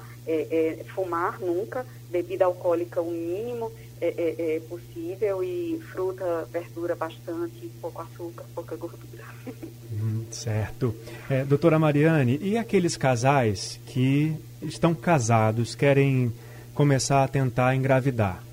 fumar 0.93 1.39
nunca, 1.39 1.83
bebida 2.09 2.45
alcoólica 2.45 3.01
o 3.01 3.09
mínimo, 3.09 3.71
é, 3.99 4.07
é, 4.07 4.55
é, 4.55 4.59
possível 4.61 5.43
e 5.43 5.79
fruta, 5.91 6.47
verdura 6.51 6.95
bastante, 6.95 7.69
pouco 7.81 8.01
açúcar, 8.01 8.45
pouca 8.53 8.75
gordura. 8.75 9.25
Hum, 9.99 10.25
certo. 10.29 10.93
É, 11.27 11.43
doutora 11.43 11.79
Mariane, 11.79 12.37
e 12.39 12.55
aqueles 12.55 12.95
casais 12.95 13.79
que 13.87 14.35
estão 14.61 14.93
casados, 14.93 15.73
querem 15.73 16.31
começar 16.75 17.23
a 17.23 17.27
tentar 17.27 17.75
engravidar? 17.75 18.43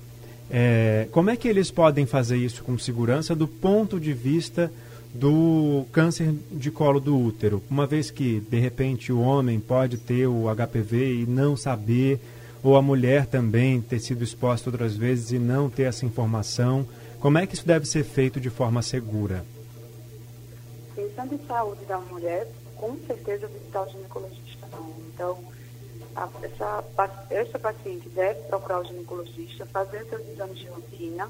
É, 0.49 1.07
como 1.11 1.29
é 1.29 1.35
que 1.35 1.47
eles 1.47 1.69
podem 1.69 2.05
fazer 2.05 2.37
isso 2.37 2.63
com 2.63 2.77
segurança 2.77 3.35
do 3.35 3.47
ponto 3.47 3.99
de 3.99 4.13
vista 4.13 4.71
do 5.13 5.85
câncer 5.91 6.33
de 6.51 6.71
colo 6.71 6.99
do 6.99 7.15
útero? 7.17 7.61
Uma 7.69 7.85
vez 7.85 8.09
que, 8.09 8.39
de 8.49 8.59
repente, 8.59 9.11
o 9.11 9.19
homem 9.19 9.59
pode 9.59 9.97
ter 9.97 10.27
o 10.27 10.45
HPV 10.53 11.21
e 11.21 11.25
não 11.25 11.55
saber 11.55 12.19
ou 12.65 12.75
a 12.75 12.81
mulher 12.81 13.27
também 13.27 13.79
ter 13.79 13.99
sido 13.99 14.23
exposta 14.23 14.71
outras 14.71 14.97
vezes 14.97 15.31
e 15.31 15.37
não 15.37 15.69
ter 15.69 15.83
essa 15.83 16.03
informação? 16.03 16.87
Como 17.19 17.37
é 17.37 17.45
que 17.45 17.53
isso 17.53 17.65
deve 17.65 17.85
ser 17.85 18.03
feito 18.03 18.39
de 18.39 18.49
forma 18.49 18.81
segura? 18.81 19.45
Pensando 20.95 21.35
em 21.35 21.45
saúde 21.45 21.85
da 21.85 21.99
mulher, 21.99 22.47
com 22.75 22.97
certeza 23.05 23.45
visitar 23.45 23.83
o 23.83 23.89
ginecologista 23.91 24.67
não. 24.71 24.95
Então, 25.13 25.37
a, 26.15 26.27
essa, 26.41 26.83
essa 27.29 27.59
paciente 27.59 28.09
deve 28.09 28.41
procurar 28.47 28.79
o 28.79 28.85
ginecologista, 28.85 29.67
fazer 29.67 30.03
seus 30.05 30.27
exames 30.27 30.57
de 30.57 30.65
rotina, 30.65 31.29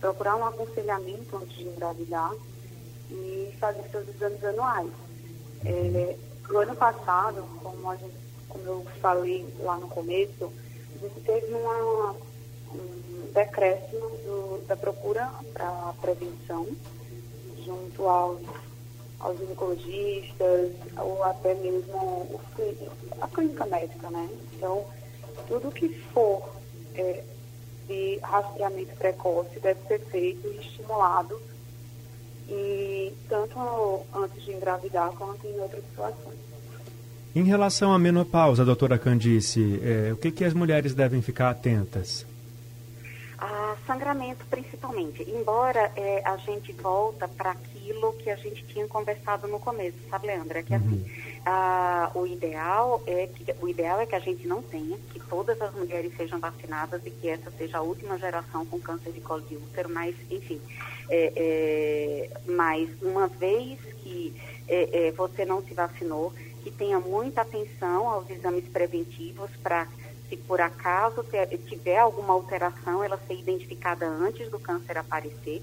procurar 0.00 0.34
um 0.34 0.44
aconselhamento 0.44 1.36
antes 1.36 1.56
de 1.58 1.64
engravidar 1.64 2.32
e 3.08 3.54
fazer 3.60 3.84
seus 3.88 4.08
exames 4.08 4.42
anuais. 4.44 4.90
É, 5.64 6.16
no 6.48 6.58
ano 6.58 6.74
passado, 6.74 7.44
como, 7.62 7.96
gente, 7.96 8.16
como 8.48 8.64
eu 8.64 8.86
falei 9.00 9.46
lá 9.60 9.76
no 9.76 9.86
começo, 9.86 10.52
a 10.94 10.98
gente 10.98 11.20
teve 11.20 11.54
uma, 11.54 12.12
um 12.74 13.32
decréscimo 13.32 14.08
do, 14.24 14.66
da 14.66 14.76
procura 14.76 15.30
para 15.52 15.94
prevenção 16.00 16.66
junto 17.64 18.08
aos, 18.08 18.40
aos 19.20 19.38
ginecologistas 19.38 20.72
ou 20.98 21.22
até 21.22 21.54
mesmo 21.54 22.40
a 23.20 23.28
clínica 23.28 23.66
médica, 23.66 24.10
né? 24.10 24.28
Então, 24.54 24.84
tudo 25.48 25.70
que 25.70 25.88
for 26.12 26.48
é, 26.94 27.22
de 27.86 28.18
rastreamento 28.22 28.94
precoce 28.96 29.58
deve 29.60 29.80
ser 29.86 30.00
feito 30.06 30.46
e 30.48 30.58
estimulado 30.58 31.40
e 32.48 33.14
tanto 33.28 33.58
antes 34.14 34.42
de 34.44 34.52
engravidar 34.52 35.12
quanto 35.12 35.46
em 35.46 35.58
outras 35.60 35.84
situações. 35.84 36.51
Em 37.34 37.44
relação 37.44 37.94
à 37.94 37.98
menopausa, 37.98 38.62
doutora 38.62 38.98
Candice, 38.98 39.80
é, 39.82 40.12
o 40.12 40.16
que, 40.16 40.30
que 40.30 40.44
as 40.44 40.52
mulheres 40.52 40.94
devem 40.94 41.22
ficar 41.22 41.48
atentas? 41.48 42.26
A 43.38 43.74
sangramento, 43.86 44.44
principalmente. 44.50 45.22
Embora 45.22 45.90
é, 45.96 46.22
a 46.26 46.36
gente 46.36 46.72
volta 46.72 47.26
para 47.26 47.52
aquilo 47.52 48.12
que 48.18 48.28
a 48.28 48.36
gente 48.36 48.62
tinha 48.66 48.86
conversado 48.86 49.48
no 49.48 49.58
começo, 49.58 49.96
sabe, 50.10 50.26
Leandra? 50.26 50.58
É 50.58 50.62
que 50.62 50.74
assim, 50.74 50.86
uhum. 50.86 51.04
assim, 51.06 51.40
a, 51.46 52.10
o 52.14 52.26
ideal 52.26 53.02
é 53.06 53.26
que 53.26 53.54
o 53.62 53.66
ideal 53.66 53.98
é 53.98 54.04
que 54.04 54.14
a 54.14 54.20
gente 54.20 54.46
não 54.46 54.60
tenha, 54.60 54.98
que 55.10 55.18
todas 55.18 55.60
as 55.60 55.74
mulheres 55.74 56.14
sejam 56.14 56.38
vacinadas 56.38 57.00
e 57.06 57.10
que 57.10 57.28
essa 57.30 57.50
seja 57.52 57.78
a 57.78 57.82
última 57.82 58.18
geração 58.18 58.66
com 58.66 58.78
câncer 58.78 59.10
de 59.10 59.22
colo 59.22 59.40
de 59.40 59.56
útero, 59.56 59.88
mas 59.88 60.14
enfim, 60.30 60.60
é, 61.08 61.32
é, 61.34 62.40
mas 62.46 62.90
uma 63.00 63.26
vez 63.26 63.80
que 64.02 64.34
é, 64.68 65.08
é, 65.08 65.12
você 65.12 65.44
não 65.44 65.62
se 65.62 65.74
vacinou, 65.74 66.32
que 66.62 66.70
tenha 66.70 66.98
muita 66.98 67.42
atenção 67.42 68.08
aos 68.08 68.28
exames 68.30 68.68
preventivos 68.68 69.50
para 69.62 69.86
se 70.28 70.36
por 70.38 70.62
acaso 70.62 71.22
tiver 71.68 71.98
alguma 71.98 72.32
alteração, 72.32 73.04
ela 73.04 73.20
ser 73.26 73.34
identificada 73.34 74.06
antes 74.06 74.50
do 74.50 74.58
câncer 74.58 74.96
aparecer. 74.96 75.62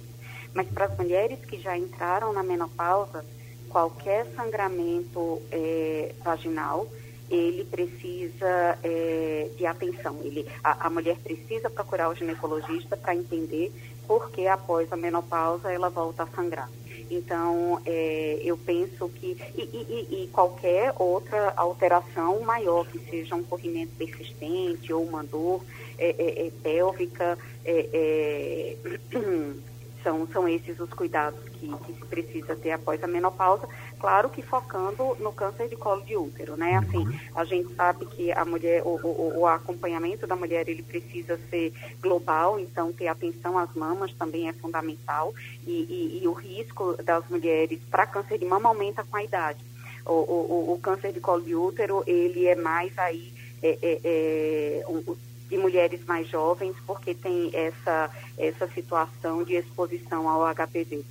Mas 0.53 0.67
para 0.67 0.85
as 0.85 0.95
mulheres 0.95 1.39
que 1.43 1.59
já 1.59 1.75
entraram 1.75 2.31
na 2.31 2.43
menopausa, 2.43 3.25
qualquer 3.67 4.27
sangramento 4.35 5.41
é, 5.51 6.13
vaginal, 6.23 6.87
ele 7.29 7.63
precisa 7.65 8.77
é, 8.83 9.49
de 9.57 9.65
atenção. 9.65 10.19
Ele, 10.23 10.47
a, 10.63 10.87
a, 10.87 10.89
mulher 10.89 11.17
precisa 11.17 11.69
procurar 11.69 12.09
o 12.09 12.15
ginecologista 12.15 12.97
para 12.97 13.15
entender 13.15 13.71
por 14.07 14.31
que 14.31 14.47
após 14.47 14.91
a 14.91 14.97
menopausa 14.97 15.71
ela 15.71 15.89
volta 15.89 16.23
a 16.23 16.27
sangrar. 16.27 16.69
Então, 17.09 17.81
é, 17.85 18.39
eu 18.43 18.57
penso 18.57 19.09
que. 19.09 19.37
E, 19.55 19.61
e, 19.61 20.23
e, 20.23 20.27
qualquer 20.27 20.93
outra 20.97 21.53
alteração 21.55 22.41
maior, 22.41 22.87
que 22.87 22.99
seja 23.09 23.35
um 23.35 23.43
corrimento 23.43 23.91
persistente 23.97 24.93
ou 24.93 25.03
uma 25.03 25.23
dor 25.23 25.63
é, 25.97 26.09
é, 26.17 26.47
é 26.47 26.51
pélvica, 26.61 27.37
é, 27.65 28.75
são, 30.03 30.27
são 30.27 30.47
esses 30.47 30.79
os 30.79 30.89
cuidados 30.91 31.39
que, 31.49 31.67
que 31.67 31.93
se 31.93 32.05
precisa 32.05 32.55
ter 32.55 32.71
após 32.71 33.03
a 33.03 33.07
menopausa, 33.07 33.67
claro 33.99 34.29
que 34.29 34.41
focando 34.41 35.15
no 35.19 35.31
câncer 35.31 35.67
de 35.67 35.75
colo 35.75 36.01
de 36.01 36.15
útero, 36.15 36.55
né? 36.55 36.75
Assim, 36.75 37.05
a 37.35 37.43
gente 37.43 37.73
sabe 37.75 38.05
que 38.05 38.31
a 38.31 38.45
mulher, 38.45 38.81
o, 38.83 38.99
o, 39.01 39.39
o 39.39 39.47
acompanhamento 39.47 40.25
da 40.25 40.35
mulher, 40.35 40.67
ele 40.67 40.83
precisa 40.83 41.39
ser 41.49 41.73
global, 42.01 42.59
então 42.59 42.93
ter 42.93 43.07
atenção 43.07 43.57
às 43.57 43.73
mamas 43.73 44.13
também 44.13 44.47
é 44.47 44.53
fundamental 44.53 45.33
e, 45.65 45.71
e, 45.71 46.21
e 46.23 46.27
o 46.27 46.33
risco 46.33 46.95
das 47.03 47.27
mulheres 47.29 47.79
para 47.89 48.05
câncer 48.05 48.37
de 48.37 48.45
mama 48.45 48.69
aumenta 48.69 49.03
com 49.03 49.17
a 49.17 49.23
idade. 49.23 49.63
O, 50.05 50.13
o, 50.13 50.73
o, 50.73 50.79
câncer 50.79 51.11
de 51.11 51.19
colo 51.19 51.43
de 51.43 51.55
útero, 51.55 52.03
ele 52.07 52.47
é 52.47 52.55
mais 52.55 52.97
aí 52.97 53.31
é, 53.61 53.77
é, 53.81 53.99
é, 54.03 54.85
um, 54.87 55.03
de 55.49 55.57
mulheres 55.57 56.05
mais 56.05 56.27
jovens, 56.27 56.75
porque 56.85 57.13
tem 57.13 57.49
essa, 57.53 58.09
essa 58.37 58.67
situação 58.67 59.43
de 59.43 59.55
exposição 59.55 60.29
ao 60.29 60.53
HPV. 60.53 61.03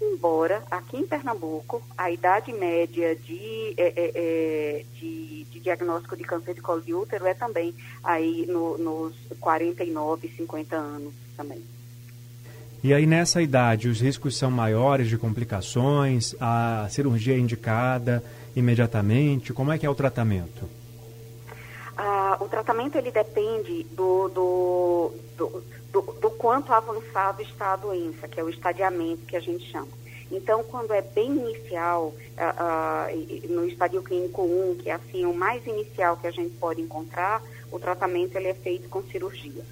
Embora 0.00 0.62
aqui 0.70 0.96
em 0.96 1.06
Pernambuco 1.06 1.82
a 1.96 2.10
idade 2.10 2.52
média 2.52 3.16
de, 3.16 3.74
é, 3.76 3.92
é, 3.96 4.12
é 4.14 4.84
de, 4.94 5.44
de, 5.50 5.58
diagnóstico 5.58 6.16
de 6.16 6.22
câncer 6.22 6.54
de 6.54 6.60
colo 6.60 6.80
de 6.80 6.94
útero 6.94 7.26
é 7.26 7.34
também 7.34 7.74
aí 8.04 8.46
no, 8.46 8.78
nos 8.78 9.14
49, 9.40 10.28
50 10.36 10.76
anos 10.76 11.12
também. 11.36 11.60
E 12.82 12.94
aí 12.94 13.06
nessa 13.06 13.42
idade 13.42 13.88
os 13.88 14.00
riscos 14.00 14.36
são 14.36 14.52
maiores 14.52 15.08
de 15.08 15.18
complicações, 15.18 16.36
a 16.40 16.86
cirurgia 16.88 17.34
é 17.34 17.38
indicada 17.38 18.22
imediatamente, 18.54 19.52
como 19.52 19.72
é 19.72 19.78
que 19.78 19.86
é 19.86 19.90
o 19.90 19.96
tratamento? 19.96 20.77
O 22.40 22.48
tratamento 22.48 22.96
ele 22.96 23.10
depende 23.10 23.84
do, 23.92 24.28
do, 24.28 25.12
do, 25.36 25.62
do, 25.92 26.02
do 26.20 26.30
quanto 26.32 26.72
avançado 26.72 27.42
está 27.42 27.72
a 27.72 27.76
doença, 27.76 28.28
que 28.28 28.38
é 28.38 28.44
o 28.44 28.48
estadiamento 28.48 29.26
que 29.26 29.36
a 29.36 29.40
gente 29.40 29.70
chama. 29.70 29.88
Então, 30.30 30.62
quando 30.62 30.92
é 30.92 31.00
bem 31.00 31.30
inicial, 31.30 32.14
ah, 32.36 32.54
ah, 32.58 33.06
no 33.48 33.66
estadio 33.66 34.02
clínico 34.02 34.42
1, 34.42 34.76
que 34.76 34.90
é 34.90 34.92
assim 34.92 35.24
o 35.24 35.32
mais 35.32 35.66
inicial 35.66 36.16
que 36.18 36.26
a 36.26 36.30
gente 36.30 36.54
pode 36.56 36.82
encontrar, 36.82 37.42
o 37.72 37.78
tratamento 37.78 38.36
ele 38.36 38.48
é 38.48 38.54
feito 38.54 38.88
com 38.88 39.02
cirurgia. 39.04 39.64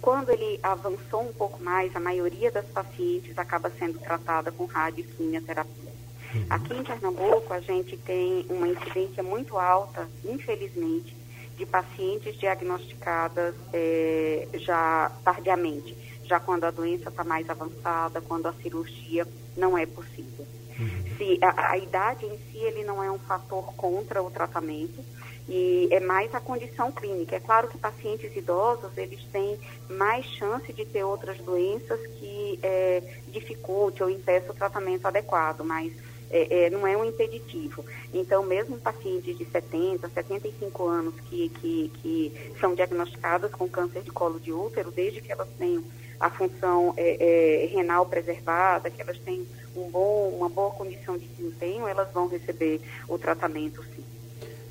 Quando 0.00 0.30
ele 0.30 0.58
avançou 0.60 1.22
um 1.22 1.32
pouco 1.32 1.62
mais, 1.62 1.94
a 1.94 2.00
maioria 2.00 2.50
das 2.50 2.66
pacientes 2.66 3.38
acaba 3.38 3.70
sendo 3.70 4.00
tratada 4.00 4.50
com 4.50 4.64
radioquimioterapia. 4.64 5.92
Uhum. 6.34 6.46
Aqui 6.50 6.74
em 6.74 6.82
Pernambuco, 6.82 7.52
a 7.52 7.60
gente 7.60 7.96
tem 7.98 8.44
uma 8.48 8.66
incidência 8.66 9.22
muito 9.22 9.56
alta, 9.56 10.08
infelizmente, 10.24 11.14
de 11.56 11.66
pacientes 11.66 12.38
diagnosticadas 12.38 13.54
é, 13.72 14.48
já 14.54 15.10
tardiamente, 15.24 15.96
já 16.24 16.40
quando 16.40 16.64
a 16.64 16.70
doença 16.70 17.08
está 17.08 17.24
mais 17.24 17.48
avançada, 17.48 18.20
quando 18.20 18.46
a 18.46 18.52
cirurgia 18.54 19.26
não 19.56 19.76
é 19.76 19.86
possível. 19.86 20.46
Uhum. 20.78 21.16
Se 21.16 21.38
a, 21.42 21.72
a, 21.72 21.78
idade 21.78 22.24
em 22.24 22.38
si 22.50 22.58
ele 22.58 22.84
não 22.84 23.02
é 23.02 23.10
um 23.10 23.18
fator 23.18 23.74
contra 23.74 24.22
o 24.22 24.30
tratamento 24.30 25.04
e 25.48 25.88
é 25.90 26.00
mais 26.00 26.34
a 26.34 26.40
condição 26.40 26.90
clínica. 26.90 27.36
É 27.36 27.40
claro 27.40 27.68
que 27.68 27.76
pacientes 27.76 28.34
idosos 28.34 28.96
eles 28.96 29.22
têm 29.32 29.58
mais 29.90 30.24
chance 30.24 30.72
de 30.72 30.84
ter 30.86 31.04
outras 31.04 31.38
doenças 31.38 32.00
que 32.18 32.58
é, 32.62 33.02
dificulte 33.28 34.02
ou 34.02 34.08
impeça 34.08 34.50
o 34.50 34.54
tratamento 34.54 35.06
adequado, 35.06 35.62
mas 35.62 35.92
é, 36.32 36.64
é, 36.64 36.70
não 36.70 36.86
é 36.86 36.96
um 36.96 37.04
impeditivo. 37.04 37.84
Então, 38.12 38.42
mesmo 38.44 38.78
pacientes 38.78 39.36
de 39.36 39.44
70, 39.44 40.08
75 40.08 40.88
anos 40.88 41.14
que, 41.28 41.50
que, 41.60 41.92
que 42.00 42.32
são 42.58 42.74
diagnosticadas 42.74 43.52
com 43.52 43.68
câncer 43.68 44.02
de 44.02 44.10
colo 44.10 44.40
de 44.40 44.52
útero, 44.52 44.90
desde 44.90 45.20
que 45.20 45.30
elas 45.30 45.48
tenham 45.58 45.84
a 46.18 46.30
função 46.30 46.94
é, 46.96 47.64
é, 47.64 47.66
renal 47.66 48.06
preservada, 48.06 48.88
que 48.88 49.02
elas 49.02 49.18
tenham 49.18 49.44
um 49.76 49.90
bom, 49.90 50.28
uma 50.38 50.48
boa 50.48 50.70
condição 50.70 51.18
de 51.18 51.26
desempenho, 51.26 51.86
elas 51.86 52.10
vão 52.12 52.28
receber 52.28 52.80
o 53.08 53.18
tratamento 53.18 53.82
sim. 53.94 54.02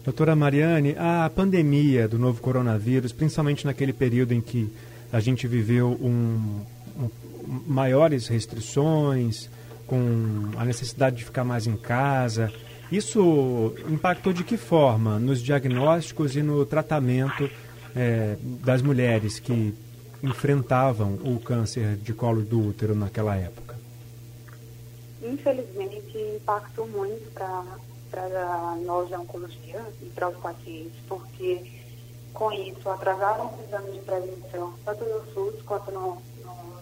Doutora 0.04 0.36
Mariane, 0.36 0.96
a 0.98 1.30
pandemia 1.30 2.08
do 2.08 2.18
novo 2.18 2.42
coronavírus, 2.42 3.12
principalmente 3.12 3.66
naquele 3.66 3.94
período 3.94 4.34
em 4.34 4.42
que 4.42 4.72
a 5.12 5.20
gente 5.20 5.46
viveu 5.46 5.90
um, 6.02 6.64
um 6.98 7.10
maiores 7.68 8.28
restrições, 8.28 9.50
com 9.92 10.58
a 10.58 10.64
necessidade 10.64 11.18
de 11.18 11.26
ficar 11.26 11.44
mais 11.44 11.68
em 11.68 11.76
casa. 11.76 12.50
Isso 12.90 13.76
impactou 13.90 14.32
de 14.32 14.42
que 14.42 14.56
forma 14.56 15.20
nos 15.20 15.42
diagnósticos 15.42 16.34
e 16.38 16.42
no 16.42 16.66
tratamento 16.66 17.50
é, 17.94 18.38
das 18.42 18.82
mulheres 18.82 19.38
que 19.38 19.76
enfrentavam 20.24 21.16
o 21.16 21.38
câncer 21.42 21.98
de 21.98 22.14
colo 22.14 22.42
do 22.42 22.70
útero 22.70 22.96
naquela 22.96 23.36
época? 23.36 23.78
Infelizmente, 25.22 26.18
impactou 26.38 26.88
muito 26.88 27.30
para 27.34 28.78
nós 28.86 29.10
de 29.10 29.16
oncologia 29.16 29.86
e 30.02 30.06
para 30.06 30.30
os 30.30 30.38
pacientes, 30.38 30.98
porque 31.06 31.70
com 32.34 32.50
isso 32.54 32.88
atrasaram 32.90 33.54
os 33.54 33.68
exames 33.68 33.94
de 33.94 34.00
prevenção, 34.00 34.74
tanto 34.86 35.04
no 35.04 35.34
SUS 35.34 35.62
quanto 35.64 35.92
no, 35.92 36.16
no 36.46 36.80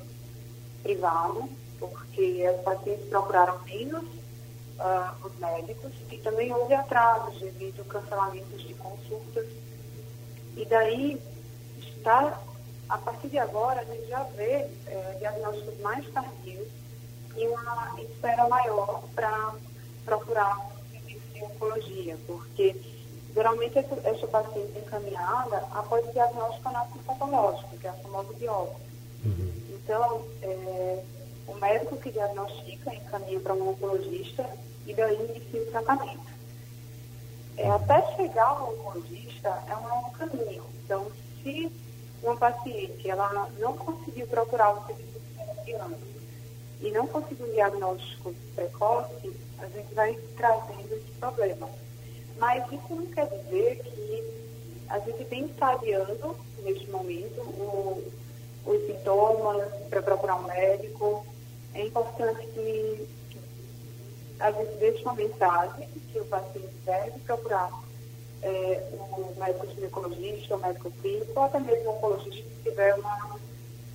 privado, 0.83 1.49
porque 1.79 2.45
as 2.45 2.61
pacientes 2.61 3.07
procuraram 3.07 3.59
menos 3.63 4.03
uh, 4.03 5.25
os 5.25 5.35
médicos 5.39 5.91
e 6.11 6.17
também 6.17 6.53
houve 6.53 6.73
atrasos 6.73 7.39
devido 7.39 7.81
a 7.81 7.93
cancelamentos 7.93 8.61
de 8.61 8.73
consultas. 8.75 9.47
E 10.55 10.65
daí, 10.65 11.21
está, 11.79 12.39
a 12.89 12.97
partir 12.97 13.29
de 13.29 13.37
agora, 13.37 13.81
a 13.81 13.85
gente 13.85 14.07
já 14.07 14.23
vê 14.35 14.67
é, 14.87 15.15
diagnósticos 15.19 15.79
mais 15.79 16.07
tardios 16.09 16.67
e 17.35 17.47
uma 17.47 17.95
espera 18.01 18.47
maior 18.47 19.03
para 19.15 19.53
procurar 20.03 20.69
serviço 20.91 21.27
de 21.33 21.43
oncologia, 21.43 22.17
porque 22.25 22.75
geralmente 23.33 23.77
essa, 23.77 23.95
essa 24.03 24.27
paciente 24.27 24.79
encaminhada 24.79 25.57
após 25.71 26.05
o 26.07 26.11
diagnóstico 26.11 26.69
anátomo 26.69 27.03
patológico, 27.03 27.77
que 27.77 27.87
é 27.87 27.89
a 27.89 27.93
famosa 27.93 28.33
biópsia. 28.33 28.89
Uhum. 29.23 29.53
Então, 29.69 30.25
é, 30.41 31.03
o 31.49 31.55
médico 31.59 31.97
que 31.97 32.11
diagnostica 32.11 32.93
encaminha 32.93 33.39
para 33.39 33.53
um 33.53 33.69
oncologista 33.69 34.45
e 34.85 34.93
daí 34.93 35.15
inicia 35.15 35.61
o 35.61 35.71
tratamento. 35.71 36.29
É, 37.57 37.69
até 37.69 38.15
chegar 38.15 38.47
ao 38.47 38.73
oncologista 38.73 39.49
é 39.67 39.75
um 39.75 39.87
longo 39.87 40.11
caminho. 40.11 40.63
Então, 40.83 41.11
se 41.41 41.71
uma 42.23 42.35
paciente 42.37 43.09
ela 43.09 43.49
não 43.59 43.75
conseguiu 43.77 44.27
procurar 44.27 44.71
o 44.71 44.85
serviço 44.87 45.19
de 45.65 45.75
e 46.81 46.91
não 46.91 47.05
conseguiu 47.07 47.45
um 47.45 47.51
diagnóstico 47.51 48.33
precoce, 48.55 49.31
a 49.59 49.67
gente 49.67 49.93
vai 49.93 50.13
trazendo 50.37 50.93
esse 50.93 51.11
problema. 51.19 51.69
Mas 52.37 52.63
isso 52.71 52.95
não 52.95 53.05
quer 53.07 53.27
dizer 53.27 53.83
que 53.83 54.23
a 54.87 54.99
gente 54.99 55.23
vem 55.25 55.45
estadiando, 55.45 56.35
neste 56.63 56.89
momento, 56.89 57.41
o, 57.41 58.03
os 58.65 58.87
sintomas 58.87 59.67
para 59.89 60.01
procurar 60.01 60.35
um 60.35 60.47
médico. 60.47 61.25
É 61.73 61.85
importante 61.85 62.45
que 62.47 63.07
a 64.39 64.51
gente 64.51 64.75
deixe 64.77 65.03
uma 65.03 65.13
mensagem 65.13 65.87
que 66.11 66.19
o 66.19 66.25
paciente 66.25 66.73
deve 66.85 67.19
procurar 67.19 67.71
é, 68.41 68.89
o 68.93 69.39
médico 69.39 69.67
ginecologista, 69.67 70.55
o 70.55 70.59
médico 70.59 70.91
clínico, 71.01 71.31
ou 71.35 71.43
até 71.43 71.59
mesmo 71.59 71.89
o 71.89 71.97
oncologista 71.97 72.43
se 72.43 72.63
tiver 72.63 72.95
uma, 72.95 73.37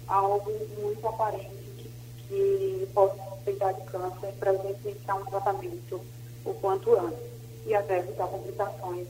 algo 0.07 0.53
muito 0.81 1.07
aparente 1.07 1.49
que, 1.79 1.91
que 2.29 2.89
possa 2.93 3.17
suspeitar 3.31 3.75
de 3.75 3.83
câncer 3.83 4.33
para 4.39 4.51
a 4.51 4.57
gente 4.57 4.79
iniciar 4.85 5.15
um 5.15 5.25
tratamento 5.25 6.01
o 6.45 6.55
quanto 6.55 6.95
antes 6.99 7.19
e 7.67 7.75
até 7.75 7.99
evitar 7.99 8.27
complicações 8.27 9.07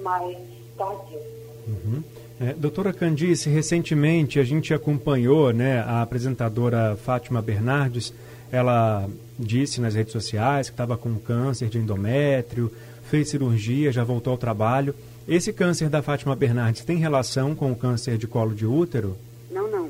mais 0.00 0.38
tardias. 0.76 1.22
Uhum. 1.66 2.02
É, 2.40 2.52
doutora 2.52 2.92
Candice, 2.92 3.48
recentemente 3.48 4.40
a 4.40 4.44
gente 4.44 4.74
acompanhou 4.74 5.52
né, 5.52 5.80
a 5.80 6.02
apresentadora 6.02 6.96
Fátima 6.96 7.40
Bernardes, 7.40 8.12
ela 8.50 9.08
disse 9.38 9.80
nas 9.80 9.94
redes 9.94 10.12
sociais 10.12 10.68
que 10.68 10.74
estava 10.74 10.96
com 10.96 11.14
câncer 11.16 11.68
de 11.68 11.78
endométrio, 11.78 12.70
fez 13.04 13.28
cirurgia, 13.28 13.92
já 13.92 14.02
voltou 14.02 14.32
ao 14.32 14.38
trabalho. 14.38 14.94
Esse 15.26 15.52
câncer 15.52 15.88
da 15.88 16.02
Fátima 16.02 16.34
Bernardes 16.34 16.84
tem 16.84 16.98
relação 16.98 17.54
com 17.54 17.70
o 17.70 17.76
câncer 17.76 18.18
de 18.18 18.26
colo 18.26 18.54
de 18.54 18.66
útero? 18.66 19.16
Não, 19.50 19.70
não. 19.70 19.83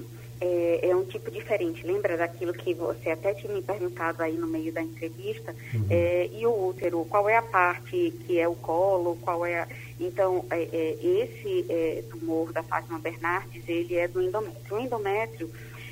Tipo 1.14 1.30
diferente. 1.30 1.86
Lembra 1.86 2.16
daquilo 2.16 2.52
que 2.52 2.74
você 2.74 3.10
até 3.10 3.32
tinha 3.34 3.54
me 3.54 3.62
perguntado 3.62 4.20
aí 4.20 4.36
no 4.36 4.48
meio 4.48 4.72
da 4.72 4.82
entrevista? 4.82 5.54
Uhum. 5.72 5.86
É, 5.88 6.28
e 6.32 6.44
o 6.44 6.66
útero? 6.66 7.04
Qual 7.04 7.28
é 7.28 7.36
a 7.36 7.42
parte 7.42 8.12
que 8.26 8.36
é 8.36 8.48
o 8.48 8.56
colo? 8.56 9.16
Qual 9.22 9.46
é 9.46 9.60
a... 9.60 9.68
Então, 10.00 10.44
é, 10.50 10.64
é 10.72 10.98
esse 11.00 11.66
é, 11.68 12.02
tumor 12.10 12.52
da 12.52 12.64
Fátima 12.64 12.98
Bernardes, 12.98 13.62
ele 13.68 13.94
é 13.94 14.08
do 14.08 14.20
endométrio. 14.20 14.76
O 14.76 14.80
endométrio 14.80 15.50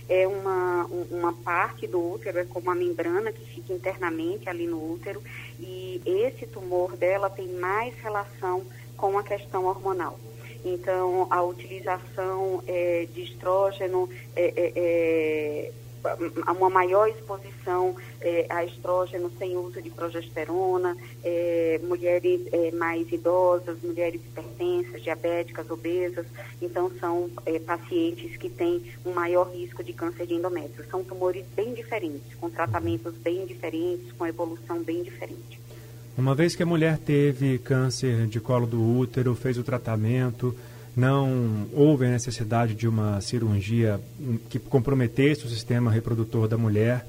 é 0.08 0.26
uma, 0.26 0.86
uma 1.08 1.32
parte 1.32 1.86
do 1.86 2.14
útero, 2.14 2.40
é 2.40 2.44
como 2.44 2.66
uma 2.66 2.74
membrana 2.74 3.30
que 3.30 3.44
fica 3.44 3.72
internamente 3.72 4.48
ali 4.48 4.66
no 4.66 4.92
útero, 4.92 5.22
e 5.60 6.02
esse 6.04 6.48
tumor 6.48 6.96
dela 6.96 7.30
tem 7.30 7.46
mais 7.46 7.94
relação 8.02 8.64
com 8.96 9.16
a 9.16 9.22
questão 9.22 9.66
hormonal. 9.66 10.18
Então, 10.64 11.26
a 11.30 11.42
utilização 11.42 12.62
é, 12.66 13.06
de 13.12 13.22
estrógeno 13.22 14.08
é, 14.36 14.52
é, 14.56 15.72
é 16.46 16.50
uma 16.50 16.70
maior 16.70 17.08
exposição 17.08 17.94
é, 18.20 18.46
a 18.48 18.64
estrógeno 18.64 19.30
sem 19.38 19.56
uso 19.56 19.80
de 19.80 19.90
progesterona, 19.90 20.96
é, 21.22 21.80
mulheres 21.82 22.40
mais 22.74 23.10
idosas, 23.12 23.80
mulheres 23.82 24.20
hipertensas, 24.20 25.02
diabéticas, 25.02 25.68
obesas. 25.70 26.26
Então, 26.60 26.90
são 26.98 27.30
pacientes 27.66 28.36
que 28.36 28.48
têm 28.48 28.82
um 29.04 29.12
maior 29.12 29.48
risco 29.50 29.82
de 29.82 29.92
câncer 29.92 30.26
de 30.26 30.34
endométrio. 30.34 30.84
São 30.90 31.04
tumores 31.04 31.44
bem 31.54 31.74
diferentes, 31.74 32.34
com 32.34 32.50
tratamentos 32.50 33.14
bem 33.14 33.46
diferentes, 33.46 34.12
com 34.12 34.26
evolução 34.26 34.82
bem 34.82 35.02
diferente. 35.02 35.61
Uma 36.16 36.34
vez 36.34 36.54
que 36.54 36.62
a 36.62 36.66
mulher 36.66 36.98
teve 36.98 37.58
câncer 37.58 38.26
de 38.26 38.38
colo 38.38 38.66
do 38.66 38.98
útero, 38.98 39.34
fez 39.34 39.56
o 39.56 39.62
tratamento, 39.62 40.54
não 40.94 41.66
houve 41.72 42.04
a 42.04 42.10
necessidade 42.10 42.74
de 42.74 42.86
uma 42.86 43.18
cirurgia 43.22 43.98
que 44.50 44.58
comprometesse 44.58 45.46
o 45.46 45.48
sistema 45.48 45.90
reprodutor 45.90 46.46
da 46.46 46.58
mulher, 46.58 47.06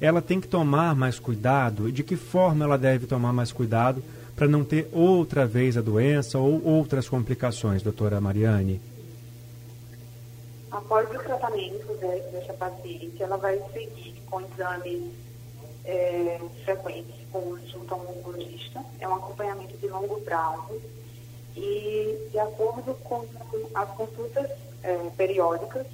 ela 0.00 0.22
tem 0.22 0.40
que 0.40 0.46
tomar 0.46 0.94
mais 0.94 1.18
cuidado. 1.18 1.90
De 1.90 2.04
que 2.04 2.14
forma 2.14 2.64
ela 2.64 2.78
deve 2.78 3.06
tomar 3.06 3.32
mais 3.32 3.50
cuidado 3.50 4.02
para 4.36 4.46
não 4.46 4.64
ter 4.64 4.88
outra 4.92 5.46
vez 5.46 5.76
a 5.76 5.80
doença 5.80 6.38
ou 6.38 6.64
outras 6.64 7.08
complicações, 7.08 7.82
doutora 7.82 8.20
Mariane? 8.20 8.80
Após 10.70 11.08
o 11.10 11.18
tratamento 11.18 11.86
dessa 12.30 12.52
paciente, 12.52 13.20
ela 13.20 13.36
vai 13.36 13.60
seguir 13.72 14.14
com 14.26 14.40
exames 14.40 15.02
é, 15.84 16.40
frequentes 16.64 17.23
com 17.34 17.58
junto 17.66 17.92
a 17.92 17.96
um 17.96 18.18
oncologista. 18.18 18.84
É 19.00 19.08
um 19.08 19.14
acompanhamento 19.16 19.76
de 19.76 19.88
longo 19.88 20.20
prazo 20.20 20.80
e, 21.56 22.28
de 22.30 22.38
acordo 22.38 22.94
com 23.02 23.26
as 23.74 23.90
consultas 23.96 24.48
é, 24.84 24.96
periódicas, 25.16 25.84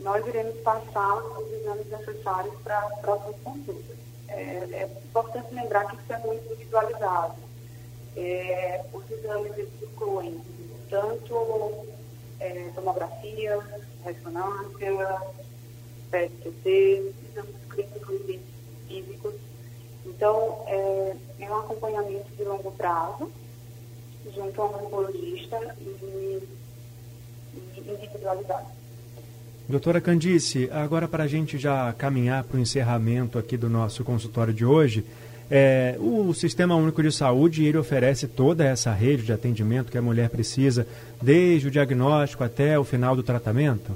nós 0.00 0.26
iremos 0.26 0.56
passar 0.62 1.16
os 1.38 1.52
exames 1.52 1.86
necessários 1.90 2.54
para 2.62 2.78
as 2.78 2.98
próximas 3.00 3.36
consultas. 3.44 3.96
É, 4.28 4.32
é, 4.40 4.90
importante 5.04 5.54
lembrar 5.54 5.84
que 5.86 5.96
isso 5.96 6.12
é 6.14 6.18
muito 6.18 6.52
individualizado. 6.52 7.34
É, 8.16 8.84
os 8.90 9.10
exames 9.10 9.52
incluem 9.82 10.40
tanto 10.88 11.86
é, 12.40 12.70
tomografia, 12.74 13.58
ressonância, 14.02 15.22
PET-CT, 16.10 17.14
exames 17.30 17.54
clínicos 17.68 18.20
e 18.28 18.40
físicos. 18.88 19.34
Então, 20.06 20.62
é, 20.66 21.16
é 21.40 21.50
um 21.50 21.56
acompanhamento 21.56 22.30
de 22.36 22.44
longo 22.44 22.70
prazo, 22.72 23.30
junto 24.34 24.62
a 24.62 24.64
um 24.64 24.86
oncologista 24.86 25.76
e, 25.80 26.42
e 27.56 27.80
individualizado. 27.80 28.66
Doutora 29.68 30.00
Candice, 30.00 30.68
agora 30.70 31.08
para 31.08 31.24
a 31.24 31.26
gente 31.26 31.56
já 31.56 31.92
caminhar 31.94 32.44
para 32.44 32.58
o 32.58 32.60
encerramento 32.60 33.38
aqui 33.38 33.56
do 33.56 33.70
nosso 33.70 34.04
consultório 34.04 34.52
de 34.52 34.64
hoje, 34.64 35.06
é, 35.50 35.96
o 35.98 36.32
Sistema 36.34 36.74
Único 36.74 37.02
de 37.02 37.12
Saúde 37.12 37.64
ele 37.64 37.78
oferece 37.78 38.26
toda 38.26 38.64
essa 38.64 38.92
rede 38.92 39.22
de 39.22 39.32
atendimento 39.32 39.90
que 39.90 39.98
a 39.98 40.02
mulher 40.02 40.28
precisa, 40.28 40.86
desde 41.20 41.68
o 41.68 41.70
diagnóstico 41.70 42.44
até 42.44 42.78
o 42.78 42.84
final 42.84 43.16
do 43.16 43.22
tratamento? 43.22 43.92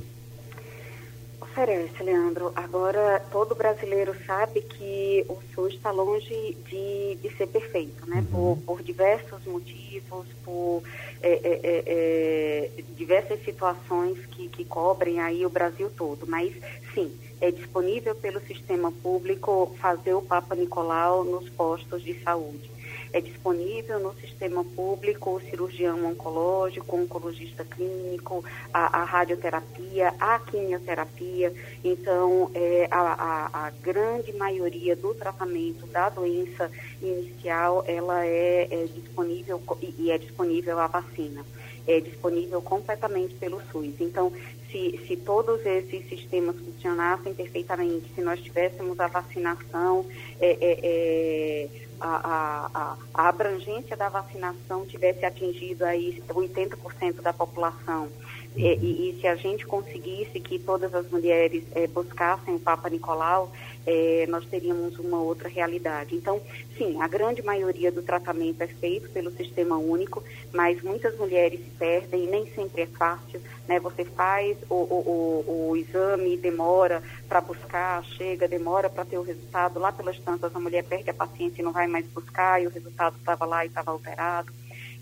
Oferece, 1.59 2.03
Leandro. 2.05 2.53
Agora, 2.55 3.21
todo 3.33 3.55
brasileiro 3.55 4.15
sabe 4.25 4.63
que 4.63 5.27
o 5.29 5.39
SUS 5.55 5.75
está 5.75 5.91
longe 5.91 6.57
de, 6.69 7.17
de 7.17 7.37
ser 7.37 7.49
perfeito, 7.49 8.09
né? 8.09 8.25
Uhum. 8.33 8.57
Por, 8.57 8.59
por 8.65 8.83
diversos 8.83 9.45
motivos, 9.45 10.27
por 10.45 10.83
é, 11.21 11.33
é, 11.33 11.61
é, 11.63 11.83
é, 11.87 12.83
diversas 12.97 13.45
situações 13.45 14.25
que, 14.27 14.49
que 14.49 14.65
cobrem 14.65 15.21
aí 15.21 15.45
o 15.45 15.51
Brasil 15.51 15.91
todo. 15.97 16.27
Mas, 16.29 16.55
sim, 16.95 17.13
é 17.41 17.51
disponível 17.51 18.15
pelo 18.15 18.41
sistema 18.41 18.93
público 18.93 19.75
fazer 19.81 20.15
o 20.15 20.23
Papa 20.23 20.55
Nicolau 20.55 21.25
nos 21.25 21.49
postos 21.51 22.03
de 22.03 22.23
saúde. 22.23 22.78
É 23.13 23.21
disponível 23.21 23.99
no 23.99 24.15
sistema 24.15 24.65
público 24.65 25.37
o 25.37 25.41
cirurgião 25.41 26.05
oncológico, 26.05 26.97
o 26.97 27.03
oncologista 27.03 27.65
clínico, 27.65 28.45
a, 28.73 29.01
a 29.01 29.05
radioterapia, 29.05 30.15
a 30.19 30.39
quimioterapia. 30.39 31.53
Então, 31.83 32.51
é, 32.55 32.89
a, 32.91 33.01
a, 33.01 33.67
a, 33.67 33.71
grande 33.71 34.33
maioria 34.33 34.95
do 34.95 35.15
tratamento 35.15 35.87
da 35.87 36.09
doença 36.09 36.71
inicial, 37.01 37.85
ela 37.87 38.25
é, 38.27 38.69
é 38.71 38.87
disponível 38.95 39.63
e, 39.81 39.95
e 39.99 40.11
é 40.11 40.19
disponível 40.19 40.79
a 40.79 40.87
vacina 40.87 41.45
é 41.89 42.01
disponível 42.01 42.61
completamente 42.61 43.35
pelo 43.37 43.63
SUS. 43.73 43.95
Então, 43.99 44.31
se, 44.71 45.01
se 45.07 45.17
todos 45.17 45.65
esses 45.65 46.07
sistemas 46.09 46.57
funcionassem 46.57 47.33
perfeitamente, 47.33 48.13
se 48.15 48.21
nós 48.21 48.39
tivéssemos 48.41 49.01
a 49.01 49.07
vacinação, 49.07 50.05
é, 50.39 50.51
é, 50.51 50.81
é, 50.83 51.69
a, 52.01 52.71
a, 52.75 52.97
a, 53.15 53.29
abrangência 53.29 53.97
da 53.97 54.09
vacinação 54.09 54.87
tivesse 54.87 55.25
atingido 55.25 55.85
aí 55.85 56.23
80% 56.29 57.21
da 57.21 57.33
população, 57.33 58.09
e, 58.57 58.63
e, 58.63 59.11
e, 59.11 59.21
se 59.21 59.27
a 59.27 59.37
gente 59.37 59.67
conseguisse 59.67 60.41
que 60.41 60.59
todas 60.59 60.95
as 60.95 61.09
mulheres 61.11 61.65
é, 61.75 61.87
buscassem 61.87 62.55
o 62.55 62.61
Papa 62.61 62.89
Nicolau, 62.89 63.53
é, 63.87 64.27
nós 64.29 64.45
teríamos 64.47 64.99
uma 64.99 65.21
outra 65.21 65.49
realidade. 65.49 66.15
Então, 66.15 66.41
sim, 66.77 67.01
a 67.01 67.09
grande 67.09 67.43
maioria 67.43 67.93
do 67.93 68.03
tratamento 68.03 68.61
é 68.63 68.67
feito 68.67 69.09
pelo 69.11 69.31
sistema 69.31 69.77
único, 69.77 70.23
mas 70.53 70.83
muitas 70.83 71.17
mulheres 71.17 71.61
se 71.61 71.71
perdem 71.79 72.25
e 72.25 72.27
nem 72.27 72.47
sempre 72.53 72.83
é 72.83 72.87
fácil. 72.87 73.41
Né? 73.67 73.79
Você 73.81 74.05
faz 74.05 74.57
o, 74.69 74.75
o, 74.75 75.45
o, 75.47 75.71
o 75.71 75.77
exame, 75.77 76.37
demora 76.37 77.03
para 77.29 77.41
buscar, 77.41 78.05
chega, 78.05 78.49
demora 78.49 78.91
para 78.91 79.05
ter 79.05 79.19
o 79.19 79.23
resultado. 79.23 79.79
Lá 79.79 79.93
pelas 79.93 80.19
tantas, 80.19 80.55
a 80.55 80.61
mulher 80.61 80.85
perde 80.85 81.11
a 81.11 81.15
paciência 81.15 81.61
e 81.63 81.65
não 81.65 81.73
vai 81.73 81.87
mais 81.87 82.07
buscar, 82.07 82.63
e 82.63 82.67
o 82.67 82.71
resultado 82.71 83.17
estava 83.17 83.45
lá 83.45 83.65
e 83.65 83.69
estava 83.69 83.91
alterado. 83.91 84.53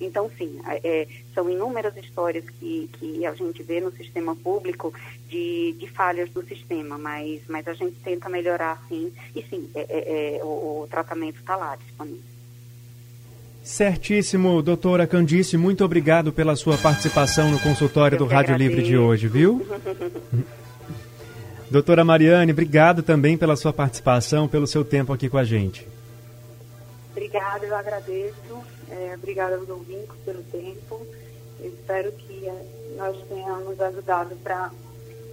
Então, 0.01 0.31
sim, 0.37 0.61
é, 0.67 1.07
são 1.35 1.49
inúmeras 1.49 1.97
histórias 1.97 2.45
que, 2.49 2.89
que 2.95 3.25
a 3.25 3.35
gente 3.35 3.63
vê 3.63 3.81
no 3.81 3.91
sistema 3.93 4.37
público 4.37 4.93
de, 5.29 5.75
de 5.79 5.89
falhas 5.89 6.31
do 6.31 6.45
sistema, 6.45 6.99
mas, 6.99 7.41
mas 7.49 7.67
a 7.67 7.73
gente 7.73 7.97
tenta 8.05 8.29
melhorar, 8.29 8.83
sim, 8.89 9.13
e 9.35 9.43
sim, 9.43 9.69
é, 9.75 9.87
é, 9.89 10.37
é 10.37 10.45
o, 10.45 10.83
o 10.83 10.87
tratamento 10.91 11.39
está 11.39 11.57
lá 11.57 11.77
disponível. 11.77 12.37
Certíssimo, 13.63 14.63
doutora 14.63 15.09
Candice, 15.09 15.57
muito 15.57 15.85
obrigado 15.85 16.33
pela 16.33 16.55
sua 16.55 16.79
participação 16.79 17.51
no 17.51 17.59
consultório 17.59 18.15
Eu 18.15 18.21
do 18.21 18.25
Rádio 18.25 18.55
agradeço. 18.55 18.77
Livre 18.77 18.83
de 18.85 18.97
hoje, 18.97 19.27
viu? 19.27 19.67
doutora 21.69 22.05
Mariane, 22.05 22.53
obrigado 22.53 23.03
também 23.03 23.37
pela 23.37 23.57
sua 23.57 23.73
participação, 23.73 24.47
pelo 24.47 24.69
seu 24.69 24.85
tempo 24.85 25.13
aqui 25.13 25.29
com 25.29 25.37
a 25.37 25.43
gente. 25.43 25.85
Obrigada, 27.11 27.67
eu 27.67 27.75
agradeço. 27.75 28.76
É, 28.91 29.15
obrigada 29.15 29.57
aos 29.57 29.69
ouvintes 29.69 30.15
pelo 30.25 30.43
tempo. 30.45 31.07
Eu 31.61 31.69
espero 31.71 32.13
que 32.13 32.47
é, 32.47 32.67
nós 32.97 33.17
tenhamos 33.29 33.81
ajudado 33.81 34.37
para 34.37 34.71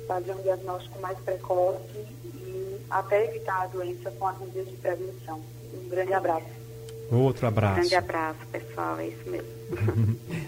fazer 0.08 0.34
um 0.34 0.42
diagnóstico 0.42 1.00
mais 1.02 1.18
precoce 1.20 1.80
e 2.24 2.78
até 2.90 3.26
evitar 3.30 3.64
a 3.64 3.68
doença 3.68 4.12
com 4.12 4.28
as 4.28 4.40
medidas 4.40 4.70
de 4.70 4.76
prevenção. 4.78 5.42
Um 5.74 5.90
grande 5.90 6.14
abraço. 6.14 6.64
Outro 7.12 7.48
abraço. 7.48 7.80
Grande 7.82 7.96
abraço, 7.96 8.40
pessoal. 8.52 9.00
É 9.00 9.08
isso 9.08 9.30
mesmo. 9.30 9.48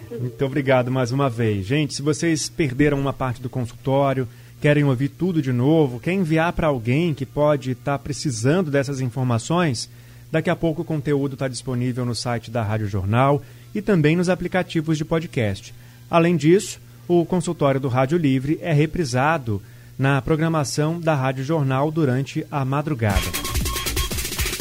Muito 0.20 0.46
obrigado 0.46 0.92
mais 0.92 1.12
uma 1.12 1.30
vez. 1.30 1.66
Gente, 1.66 1.94
se 1.94 2.02
vocês 2.02 2.50
perderam 2.50 3.00
uma 3.00 3.14
parte 3.14 3.42
do 3.42 3.50
consultório, 3.50 4.28
querem 4.62 4.84
ouvir 4.84 5.10
tudo 5.10 5.42
de 5.42 5.52
novo, 5.52 6.00
quer 6.00 6.14
enviar 6.14 6.54
para 6.54 6.68
alguém 6.68 7.14
que 7.14 7.26
pode 7.26 7.72
estar 7.72 7.98
tá 7.98 8.00
precisando 8.00 8.72
dessas 8.72 9.00
informações, 9.00 9.90
daqui 10.36 10.50
a 10.50 10.56
pouco 10.56 10.82
o 10.82 10.86
conteúdo 10.86 11.36
está 11.36 11.48
disponível 11.48 12.04
no 12.04 12.14
site 12.14 12.52
da 12.52 12.62
Rádio 12.62 12.90
Jornal 12.90 13.42
e 13.74 13.82
também 13.82 14.18
nos 14.18 14.28
aplicativos 14.28 14.98
de 14.98 15.06
podcast. 15.06 15.74
Além 16.12 16.36
disso, 16.36 16.82
o 17.08 17.24
consultório 17.24 17.80
do 17.80 17.88
Rádio 17.88 18.18
Livre 18.18 18.60
é 18.62 18.74
reprisado 18.74 19.62
na 19.98 20.22
programação 20.22 21.00
da 21.00 21.16
Rádio 21.16 21.46
Jornal 21.46 21.90
durante 21.90 22.46
a 22.52 22.66
madrugada. 22.66 23.22